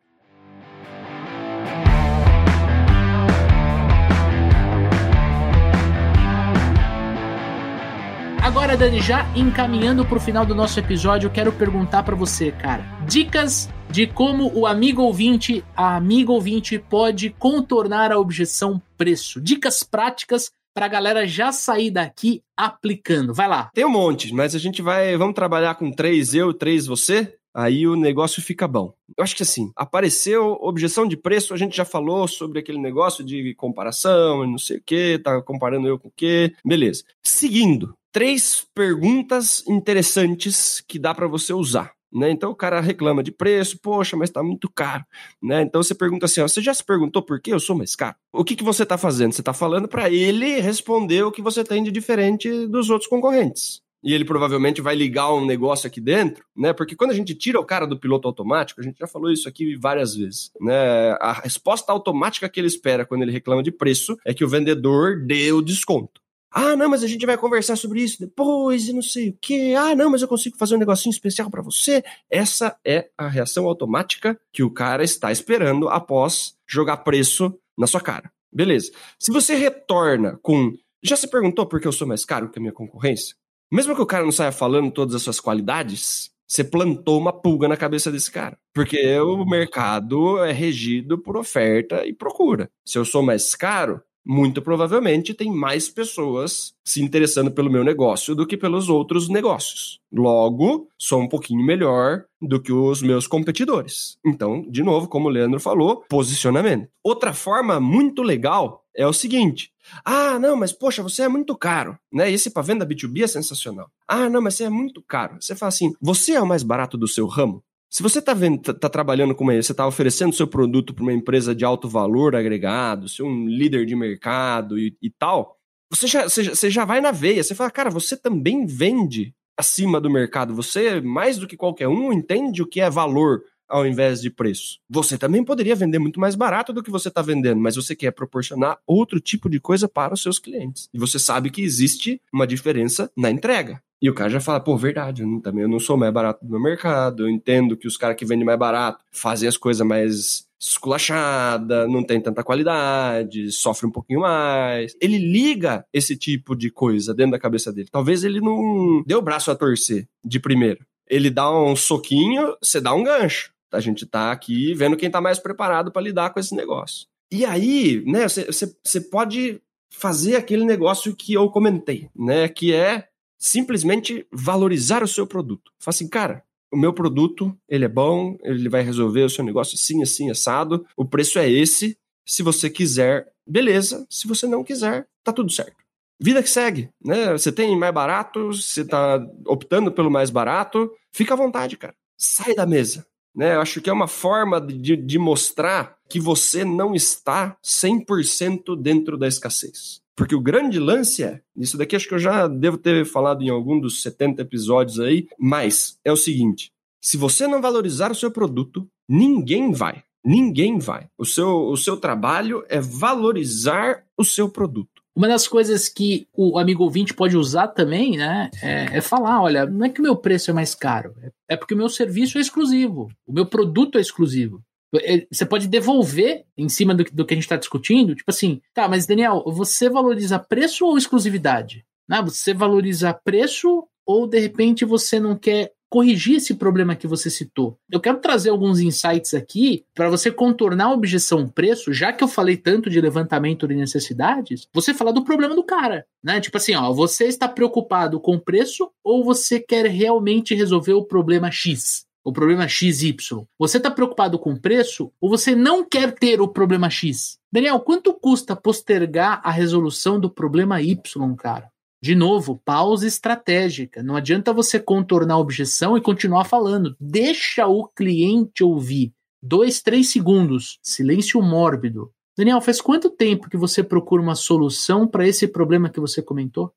[8.41, 12.51] Agora, Dani, já encaminhando para o final do nosso episódio, eu quero perguntar para você,
[12.51, 19.41] cara, dicas de como o amigo ouvinte, a amiga ouvinte, pode contornar a objeção preço.
[19.41, 23.33] Dicas práticas para a galera já sair daqui aplicando.
[23.33, 23.69] Vai lá.
[23.73, 25.17] Tem um monte, mas a gente vai.
[25.17, 27.35] Vamos trabalhar com três eu, três você?
[27.53, 28.93] Aí o negócio fica bom.
[29.17, 33.25] Eu acho que assim, apareceu objeção de preço, a gente já falou sobre aquele negócio
[33.25, 37.03] de comparação, não sei o que, tá comparando eu com o que, beleza.
[37.21, 41.91] Seguindo, três perguntas interessantes que dá para você usar.
[42.13, 42.31] Né?
[42.31, 45.05] Então o cara reclama de preço, poxa, mas está muito caro.
[45.41, 45.61] Né?
[45.61, 48.15] Então você pergunta assim: ó, você já se perguntou por que eu sou mais caro?
[48.33, 49.33] O que, que você está fazendo?
[49.33, 53.81] Você está falando para ele responder o que você tem de diferente dos outros concorrentes.
[54.03, 56.73] E ele provavelmente vai ligar um negócio aqui dentro, né?
[56.73, 59.47] Porque quando a gente tira o cara do piloto automático, a gente já falou isso
[59.47, 61.11] aqui várias vezes, né?
[61.19, 65.23] A resposta automática que ele espera quando ele reclama de preço é que o vendedor
[65.23, 66.19] dê o desconto.
[66.51, 69.73] Ah, não, mas a gente vai conversar sobre isso depois e não sei o quê.
[69.77, 72.03] Ah, não, mas eu consigo fazer um negocinho especial para você.
[72.29, 78.01] Essa é a reação automática que o cara está esperando após jogar preço na sua
[78.01, 78.29] cara.
[78.51, 78.91] Beleza.
[79.17, 80.73] Se você retorna com.
[81.01, 83.35] Já se perguntou por que eu sou mais caro que a minha concorrência?
[83.71, 87.65] Mesmo que o cara não saia falando todas as suas qualidades, você plantou uma pulga
[87.69, 88.57] na cabeça desse cara.
[88.73, 92.69] Porque o mercado é regido por oferta e procura.
[92.85, 98.35] Se eu sou mais caro, muito provavelmente tem mais pessoas se interessando pelo meu negócio
[98.35, 99.99] do que pelos outros negócios.
[100.11, 104.17] Logo, sou um pouquinho melhor do que os meus competidores.
[104.25, 106.87] Então, de novo, como o Leandro falou, posicionamento.
[107.03, 109.71] Outra forma muito legal é o seguinte:
[110.03, 112.29] ah, não, mas poxa, você é muito caro, né?
[112.31, 113.89] Esse para venda B2B é sensacional.
[114.07, 115.37] Ah, não, mas você é muito caro.
[115.39, 117.63] Você fala assim: você é o mais barato do seu ramo?
[117.91, 121.11] Se você está tá, tá trabalhando com uma, você está oferecendo seu produto para uma
[121.11, 125.57] empresa de alto valor agregado, ser um líder de mercado e, e tal,
[125.91, 127.43] você já, você, você já vai na veia.
[127.43, 130.55] Você fala, cara, você também vende acima do mercado.
[130.55, 134.79] Você, mais do que qualquer um, entende o que é valor ao invés de preço.
[134.89, 138.11] Você também poderia vender muito mais barato do que você está vendendo, mas você quer
[138.11, 140.87] proporcionar outro tipo de coisa para os seus clientes.
[140.93, 143.81] E você sabe que existe uma diferença na entrega.
[144.01, 146.51] E o cara já fala, pô, verdade, eu também eu não sou mais barato do
[146.51, 150.49] meu mercado, eu entendo que os caras que vendem mais barato fazem as coisas mais
[150.59, 154.95] esculachada, não tem tanta qualidade, sofre um pouquinho mais.
[155.01, 157.89] Ele liga esse tipo de coisa dentro da cabeça dele.
[157.91, 160.85] Talvez ele não dê o braço a torcer de primeiro.
[161.07, 163.51] Ele dá um soquinho, você dá um gancho.
[163.71, 167.07] A gente tá aqui vendo quem tá mais preparado para lidar com esse negócio.
[167.31, 173.07] E aí, né, você pode fazer aquele negócio que eu comentei, né, que é
[173.41, 175.71] simplesmente valorizar o seu produto.
[175.79, 179.75] Fala assim, cara, o meu produto, ele é bom, ele vai resolver o seu negócio
[179.75, 185.07] assim, assim, assado, o preço é esse, se você quiser, beleza, se você não quiser,
[185.23, 185.81] tá tudo certo.
[186.19, 187.31] Vida que segue, né?
[187.31, 191.95] Você tem mais barato, você tá optando pelo mais barato, fica à vontade, cara.
[192.15, 193.55] Sai da mesa, né?
[193.55, 199.17] Eu acho que é uma forma de, de mostrar que você não está 100% dentro
[199.17, 200.00] da escassez.
[200.15, 203.49] Porque o grande lance é, isso daqui acho que eu já devo ter falado em
[203.49, 208.31] algum dos 70 episódios aí, mas é o seguinte: se você não valorizar o seu
[208.31, 210.03] produto, ninguém vai.
[210.23, 211.07] Ninguém vai.
[211.17, 215.01] O seu, o seu trabalho é valorizar o seu produto.
[215.15, 219.65] Uma das coisas que o amigo ouvinte pode usar também, né, é, é, falar, olha,
[219.65, 221.13] não é que o meu preço é mais caro,
[221.49, 224.61] é porque o meu serviço é exclusivo, o meu produto é exclusivo.
[224.95, 228.61] É, você pode devolver em cima do, do que a gente está discutindo, tipo assim,
[228.73, 231.85] tá, mas Daniel, você valoriza preço ou exclusividade?
[232.07, 232.21] Né?
[232.23, 237.77] Você valoriza preço ou de repente você não quer corrigir esse problema que você citou.
[237.91, 242.29] Eu quero trazer alguns insights aqui para você contornar a objeção preço, já que eu
[242.29, 246.39] falei tanto de levantamento de necessidades, você falar do problema do cara, né?
[246.39, 251.51] Tipo assim, ó, você está preocupado com preço ou você quer realmente resolver o problema
[251.51, 252.05] X?
[252.23, 253.15] O problema XY.
[253.57, 257.37] Você está preocupado com o preço ou você não quer ter o problema X?
[257.51, 261.69] Daniel, quanto custa postergar a resolução do problema Y, cara?
[262.03, 264.01] De novo, pausa estratégica.
[264.01, 266.95] Não adianta você contornar a objeção e continuar falando.
[266.99, 269.13] Deixa o cliente ouvir.
[269.41, 270.79] Dois, três segundos.
[270.81, 272.11] Silêncio mórbido.
[272.35, 276.73] Daniel, faz quanto tempo que você procura uma solução para esse problema que você comentou?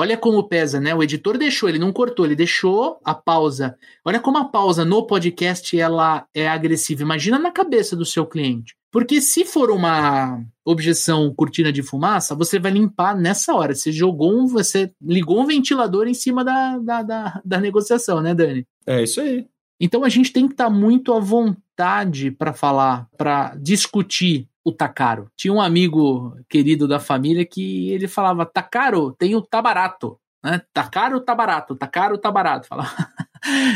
[0.00, 0.94] Olha como pesa, né?
[0.94, 3.76] O editor deixou, ele não cortou, ele deixou a pausa.
[4.02, 7.02] Olha como a pausa no podcast ela é agressiva.
[7.02, 8.74] Imagina na cabeça do seu cliente.
[8.90, 13.74] Porque se for uma objeção cortina de fumaça, você vai limpar nessa hora.
[13.74, 18.34] Você jogou um, você ligou um ventilador em cima da, da, da, da negociação, né,
[18.34, 18.66] Dani?
[18.86, 19.46] É isso aí.
[19.78, 24.72] Então a gente tem que estar tá muito à vontade para falar, para discutir o
[24.72, 25.30] tá caro.
[25.36, 30.18] Tinha um amigo querido da família que ele falava: tá caro, tem o tá barato.
[30.42, 30.60] Né?
[30.72, 31.76] Tá caro tá barato?
[31.76, 32.66] Tá caro tá barato?
[32.66, 32.84] Fala.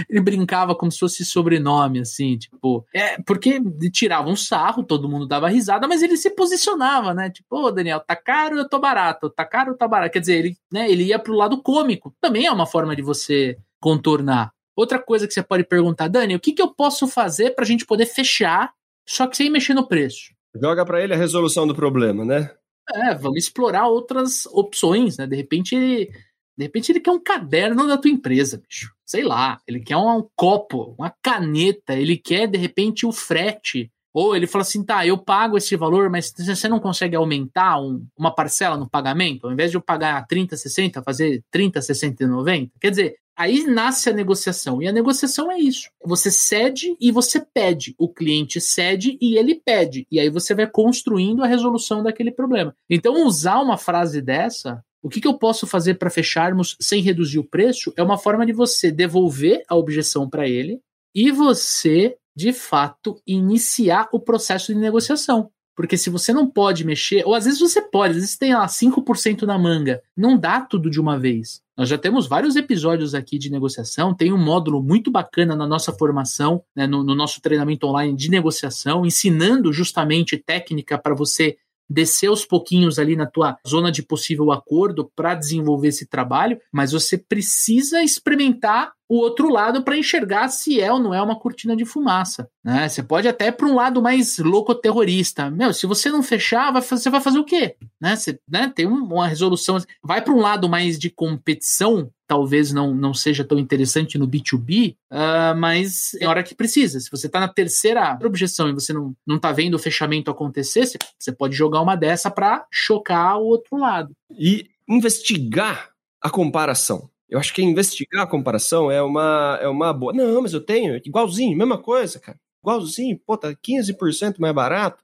[0.08, 2.86] ele brincava como se fosse sobrenome, assim, tipo.
[2.94, 3.60] É, porque
[3.90, 7.30] tirava um sarro, todo mundo dava risada, mas ele se posicionava, né?
[7.30, 10.12] Tipo, ô, Daniel, tá caro, eu tô barato, tá caro, tô barato.
[10.12, 12.14] Quer dizer, ele, né, ele ia pro lado cômico.
[12.20, 14.52] Também é uma forma de você contornar.
[14.76, 17.86] Outra coisa que você pode perguntar, Dani, o que, que eu posso fazer pra gente
[17.86, 18.72] poder fechar,
[19.06, 20.33] só que sem mexer no preço?
[20.60, 22.50] Joga para ele a resolução do problema, né?
[22.94, 25.26] É, vamos explorar outras opções, né?
[25.26, 26.10] De repente ele
[26.56, 28.92] de repente ele quer um caderno da tua empresa, bicho.
[29.04, 33.90] Sei lá, ele quer um, um copo, uma caneta, ele quer de repente o frete.
[34.12, 38.06] Ou ele fala assim, tá, eu pago esse valor, mas você não consegue aumentar um,
[38.16, 39.46] uma parcela no pagamento?
[39.46, 42.72] Ao invés de eu pagar 30, 60, fazer 30, 60 e 90?
[42.80, 44.82] Quer dizer, aí nasce a negociação.
[44.82, 45.88] E a negociação é isso.
[46.04, 47.94] Você cede e você pede.
[47.98, 50.06] O cliente cede e ele pede.
[50.10, 52.74] E aí você vai construindo a resolução daquele problema.
[52.88, 57.38] Então, usar uma frase dessa o que, que eu posso fazer para fecharmos sem reduzir
[57.38, 57.92] o preço?
[57.94, 60.80] É uma forma de você devolver a objeção para ele
[61.14, 65.50] e você, de fato, iniciar o processo de negociação.
[65.76, 68.64] Porque se você não pode mexer, ou às vezes você pode, às vezes tem lá
[68.66, 71.60] 5% na manga, não dá tudo de uma vez.
[71.76, 75.92] Nós já temos vários episódios aqui de negociação, tem um módulo muito bacana na nossa
[75.92, 81.56] formação, né, no, no nosso treinamento online de negociação, ensinando justamente técnica para você
[81.90, 86.92] descer aos pouquinhos ali na tua zona de possível acordo para desenvolver esse trabalho, mas
[86.92, 91.76] você precisa experimentar o outro lado para enxergar se é ou não é uma cortina
[91.76, 92.48] de fumaça.
[92.62, 92.88] Né?
[92.88, 95.50] Você pode até para um lado mais louco terrorista.
[95.50, 97.76] Meu, se você não fechar, vai, você vai fazer o quê?
[98.00, 98.16] Né?
[98.16, 98.72] Você, né?
[98.74, 99.76] Tem uma resolução.
[100.02, 104.92] Vai para um lado mais de competição, talvez não, não seja tão interessante no B2B,
[104.92, 106.98] uh, ah, mas é hora que precisa.
[106.98, 110.86] Se você está na terceira objeção e você não, não tá vendo o fechamento acontecer,
[110.86, 114.14] você, você pode jogar uma dessa para chocar o outro lado.
[114.30, 115.90] E investigar
[116.20, 117.10] a comparação.
[117.28, 120.12] Eu acho que investigar a comparação é uma, é uma boa.
[120.12, 122.38] Não, mas eu tenho, igualzinho, mesma coisa, cara.
[122.62, 125.02] Igualzinho, pô, tá 15% mais barato.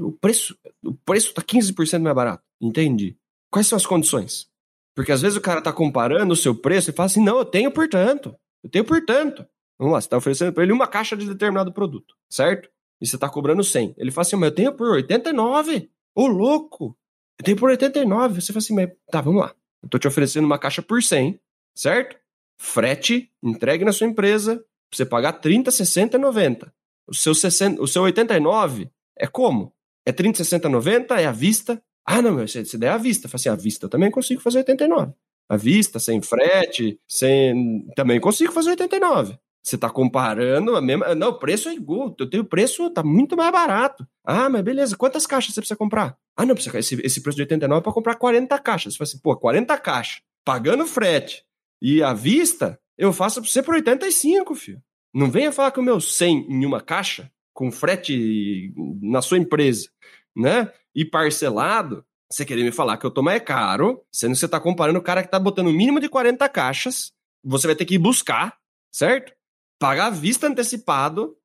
[0.00, 2.44] o preço, o preço tá 15% mais barato.
[2.60, 3.16] Entendi.
[3.50, 4.48] Quais são as condições?
[4.94, 7.44] Porque às vezes o cara tá comparando o seu preço e fala assim: não, eu
[7.44, 8.34] tenho por tanto.
[8.62, 9.46] Eu tenho por tanto.
[9.78, 12.68] Vamos lá, você tá oferecendo para ele uma caixa de determinado produto, certo?
[13.00, 13.94] E você tá cobrando 100.
[13.96, 15.90] Ele fala assim: mas eu tenho por 89.
[16.14, 16.96] Ô, louco!
[17.38, 18.40] Eu tenho por 89.
[18.40, 19.54] Você fala assim: mas tá, vamos lá.
[19.82, 21.40] Eu tô te oferecendo uma caixa por 100
[21.74, 22.16] certo?
[22.58, 26.72] Frete, entregue na sua empresa, pra você pagar 30, 60 e 90.
[27.06, 29.72] O seu, 60, o seu 89 é como?
[30.04, 31.20] É 30, 60, 90?
[31.20, 31.82] É à vista?
[32.06, 34.58] Ah, não, se, se der à vista, fala assim, à vista eu também consigo fazer
[34.58, 35.12] 89.
[35.48, 37.86] À vista, sem frete, sem.
[37.96, 39.36] Também consigo fazer 89.
[39.62, 41.14] Você está comparando a mesma.
[41.14, 42.14] Não, o preço é igual.
[42.18, 44.06] Eu tenho preço, tá muito mais barato.
[44.24, 44.96] Ah, mas beleza.
[44.96, 46.16] Quantas caixas você precisa comprar?
[46.36, 48.94] Ah, não, precisa, esse, esse preço de 89 é para comprar 40 caixas.
[48.94, 51.44] Você fala assim, pô, 40 caixas, pagando frete,
[51.80, 54.82] e à vista, eu faço pra você por 85, filho.
[55.12, 58.72] Não venha falar que o meu 100 em uma caixa, com frete
[59.02, 59.88] na sua empresa,
[60.36, 60.72] né?
[60.94, 64.60] E parcelado, você querer me falar que eu tô mais caro, sendo que você tá
[64.60, 67.12] comparando o cara que tá botando o mínimo de 40 caixas,
[67.42, 68.56] você vai ter que ir buscar,
[68.92, 69.32] certo?
[69.78, 71.36] Pagar à vista antecipado.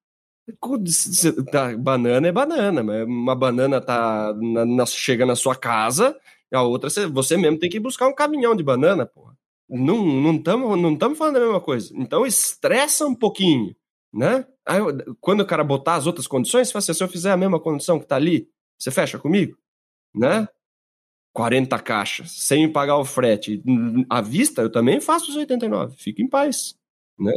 [1.79, 6.15] Banana é banana, mas uma banana tá na, na, chega na sua casa,
[6.53, 9.35] a outra você mesmo tem que buscar um caminhão de banana, porra.
[9.69, 11.91] Não estamos não não falando a mesma coisa.
[11.95, 13.75] Então estressa um pouquinho,
[14.13, 14.45] né?
[14.67, 14.79] Aí,
[15.19, 18.05] quando o cara botar as outras condições, assim, se eu fizer a mesma condição que
[18.07, 18.47] tá ali,
[18.77, 19.57] você fecha comigo?
[20.13, 20.47] Né?
[21.33, 23.61] 40 caixas, sem pagar o frete.
[24.09, 25.97] À vista, eu também faço os 89.
[25.97, 26.75] Fica em paz,
[27.19, 27.33] né?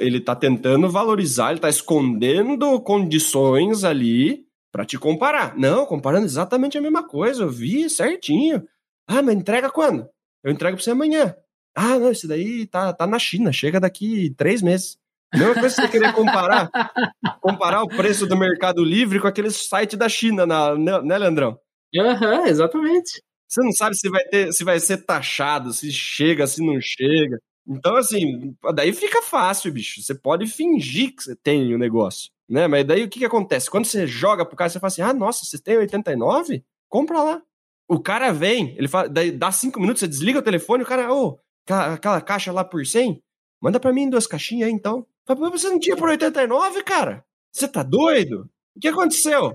[0.00, 5.56] Ele tá tentando valorizar, ele tá escondendo condições ali para te comparar.
[5.56, 8.66] Não, comparando exatamente a mesma coisa, eu vi certinho.
[9.06, 10.08] Ah, mas entrega quando?
[10.44, 11.34] Eu entrego pra você amanhã.
[11.74, 14.98] Ah, não, esse daí tá, tá na China, chega daqui três meses.
[15.34, 16.70] Mesma coisa você querer comparar,
[17.40, 21.58] comparar o preço do Mercado Livre com aquele site da China, na, né, né, Leandrão?
[21.96, 23.22] Aham, uhum, exatamente.
[23.48, 27.38] Você não sabe se vai ter, se vai ser taxado, se chega, se não chega.
[27.66, 30.02] Então, assim, daí fica fácil, bicho.
[30.02, 32.66] Você pode fingir que você tem o negócio, né?
[32.66, 33.70] Mas daí o que, que acontece?
[33.70, 36.64] Quando você joga pro cara, você fala assim: ah, nossa, você tem 89?
[36.88, 37.42] Compra lá.
[37.88, 41.12] O cara vem, ele fala, daí dá cinco minutos, você desliga o telefone, o cara,
[41.12, 43.22] ô, oh, aquela, caixa lá por 100,
[43.60, 45.06] manda para mim duas caixinhas aí então.
[45.28, 47.24] Mas você não tinha por 89, cara?
[47.52, 48.50] Você tá doido?
[48.74, 49.52] O que aconteceu?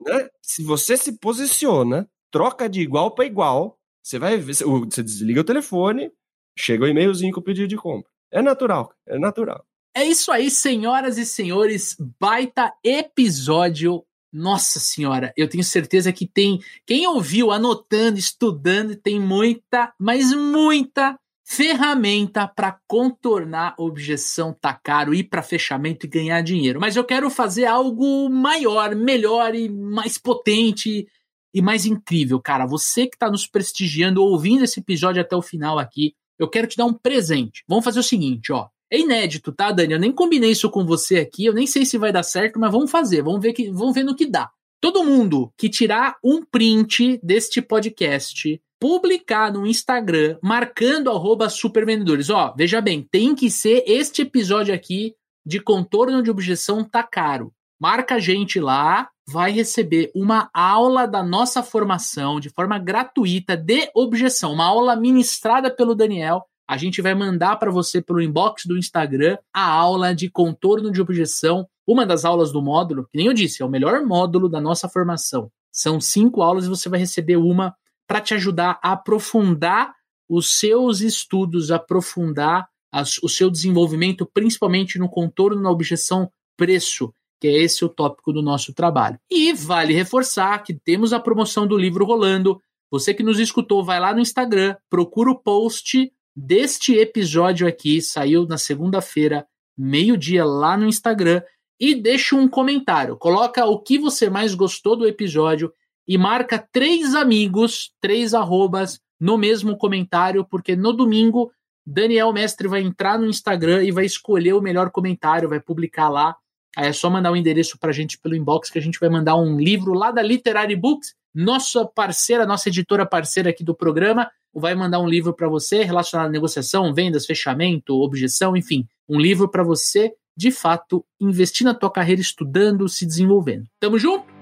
[0.00, 0.28] Né?
[0.42, 5.44] Se você se posiciona, troca de igual para igual, você vai ver, você desliga o
[5.44, 6.12] telefone,
[6.58, 8.10] chega o e-mailzinho com o pedido de compra.
[8.30, 9.64] É natural, é natural.
[9.94, 14.04] É isso aí, senhoras e senhores, baita episódio.
[14.32, 21.18] Nossa senhora, eu tenho certeza que tem quem ouviu, anotando, estudando, tem muita, mas muita
[21.48, 26.80] ferramenta para contornar objeção tá caro, ir para fechamento e ganhar dinheiro.
[26.80, 31.06] Mas eu quero fazer algo maior, melhor e mais potente
[31.54, 32.66] e mais incrível, cara.
[32.66, 36.76] Você que está nos prestigiando, ouvindo esse episódio até o final aqui, eu quero te
[36.76, 37.62] dar um presente.
[37.68, 38.66] Vamos fazer o seguinte, ó.
[38.90, 39.92] É inédito, tá, Dani?
[39.92, 42.72] Eu nem combinei isso com você aqui, eu nem sei se vai dar certo, mas
[42.72, 44.50] vamos fazer, vamos ver, que, vamos ver no que dá.
[44.80, 52.30] Todo mundo que tirar um print deste podcast publicar no Instagram marcando arroba supervendedores.
[52.30, 55.14] Ó, veja bem, tem que ser este episódio aqui
[55.44, 57.52] de contorno de objeção tá caro.
[57.80, 63.90] Marca a gente lá, vai receber uma aula da nossa formação de forma gratuita de
[63.94, 66.44] objeção, uma aula ministrada pelo Daniel.
[66.68, 71.00] A gente vai mandar para você pelo inbox do Instagram a aula de contorno de
[71.00, 74.60] objeção, uma das aulas do módulo, que nem eu disse, é o melhor módulo da
[74.60, 75.50] nossa formação.
[75.70, 77.74] São cinco aulas e você vai receber uma
[78.06, 79.94] para te ajudar a aprofundar
[80.28, 87.48] os seus estudos, aprofundar as, o seu desenvolvimento, principalmente no contorno na objeção preço, que
[87.48, 89.18] é esse o tópico do nosso trabalho.
[89.30, 92.60] E vale reforçar que temos a promoção do livro rolando.
[92.90, 98.46] Você que nos escutou, vai lá no Instagram, procura o post deste episódio aqui, saiu
[98.46, 99.46] na segunda-feira,
[99.76, 101.42] meio-dia, lá no Instagram,
[101.78, 103.16] e deixa um comentário.
[103.16, 105.72] Coloca o que você mais gostou do episódio
[106.06, 111.50] e marca três amigos, três arrobas no mesmo comentário, porque no domingo
[111.86, 116.36] Daniel Mestre vai entrar no Instagram e vai escolher o melhor comentário, vai publicar lá.
[116.76, 119.08] Aí é só mandar o um endereço pra gente pelo inbox que a gente vai
[119.08, 124.30] mandar um livro lá da Literary Books, nossa parceira, nossa editora parceira aqui do programa,
[124.54, 129.48] vai mandar um livro para você relacionado à negociação, vendas, fechamento, objeção, enfim, um livro
[129.48, 133.66] para você de fato investir na tua carreira estudando, se desenvolvendo.
[133.80, 134.35] Tamo junto?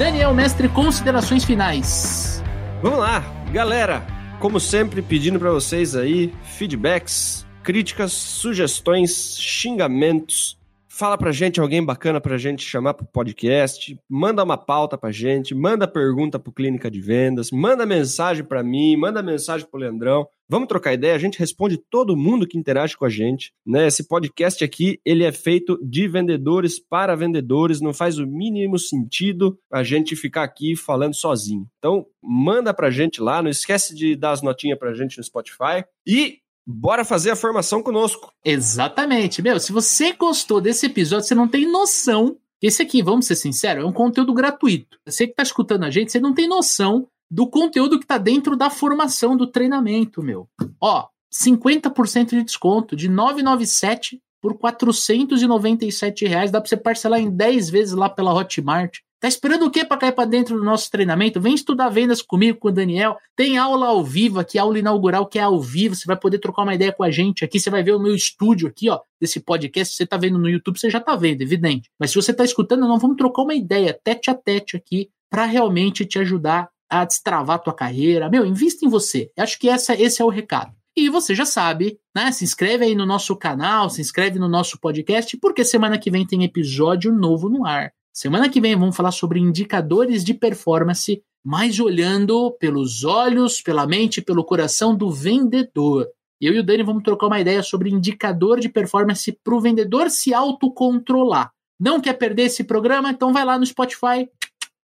[0.00, 2.42] Daniel Mestre, considerações finais.
[2.82, 3.22] Vamos lá,
[3.52, 4.02] galera.
[4.38, 10.56] Como sempre, pedindo para vocês aí feedbacks, críticas, sugestões, xingamentos.
[11.00, 15.54] Fala pra gente alguém bacana pra gente chamar pro podcast, manda uma pauta pra gente,
[15.54, 20.28] manda pergunta pro Clínica de Vendas, manda mensagem para mim, manda mensagem pro Leandrão.
[20.46, 23.86] Vamos trocar ideia, a gente responde todo mundo que interage com a gente, né?
[23.86, 29.58] Esse podcast aqui, ele é feito de vendedores para vendedores, não faz o mínimo sentido
[29.72, 31.66] a gente ficar aqui falando sozinho.
[31.78, 35.82] Então, manda pra gente lá, não esquece de dar as notinhas pra gente no Spotify
[36.06, 36.40] e
[36.70, 38.32] bora fazer a formação conosco.
[38.44, 39.42] Exatamente.
[39.42, 43.82] Meu, se você gostou desse episódio, você não tem noção esse aqui, vamos ser sinceros,
[43.82, 44.98] é um conteúdo gratuito.
[45.06, 48.54] Você que está escutando a gente, você não tem noção do conteúdo que está dentro
[48.54, 50.46] da formação do treinamento, meu.
[50.78, 56.50] Ó, 50% de desconto, de 997 por 497 reais.
[56.50, 58.98] Dá para você parcelar em 10 vezes lá pela Hotmart.
[59.20, 61.38] Tá esperando o quê para cair para dentro do nosso treinamento?
[61.38, 63.18] Vem estudar vendas comigo, com o Daniel.
[63.36, 65.94] Tem aula ao vivo aqui, aula inaugural que é ao vivo.
[65.94, 67.60] Você vai poder trocar uma ideia com a gente aqui.
[67.60, 69.92] Você vai ver o meu estúdio aqui, ó, desse podcast.
[69.92, 71.90] Se você tá vendo no YouTube, você já tá vendo, evidente.
[71.98, 75.44] Mas se você tá escutando, nós vamos trocar uma ideia tete a tete aqui para
[75.44, 78.30] realmente te ajudar a destravar a tua carreira.
[78.30, 79.30] Meu, invista em você.
[79.38, 80.72] Acho que essa, esse é o recado.
[80.96, 82.32] E você já sabe, né?
[82.32, 86.26] Se inscreve aí no nosso canal, se inscreve no nosso podcast, porque semana que vem
[86.26, 87.92] tem episódio novo no ar.
[88.20, 94.20] Semana que vem vamos falar sobre indicadores de performance, mas olhando pelos olhos, pela mente,
[94.20, 96.06] pelo coração do vendedor.
[96.38, 100.10] Eu e o Dani vamos trocar uma ideia sobre indicador de performance para o vendedor
[100.10, 101.50] se autocontrolar.
[101.80, 103.08] Não quer perder esse programa?
[103.08, 104.28] Então vai lá no Spotify,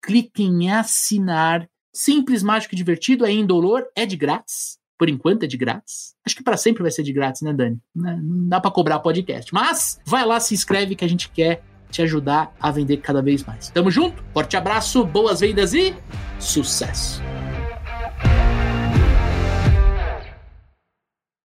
[0.00, 4.78] clique em assinar Simples, mágico e divertido, é indolor, é de grátis.
[4.96, 6.14] Por enquanto é de grátis.
[6.24, 7.80] Acho que para sempre vai ser de grátis, né, Dani?
[7.92, 9.52] Né, não dá para cobrar podcast.
[9.52, 11.64] Mas vai lá, se inscreve que a gente quer
[11.94, 13.70] te ajudar a vender cada vez mais.
[13.70, 14.22] Tamo junto?
[14.32, 15.94] Forte abraço, boas vendas e
[16.38, 17.22] sucesso!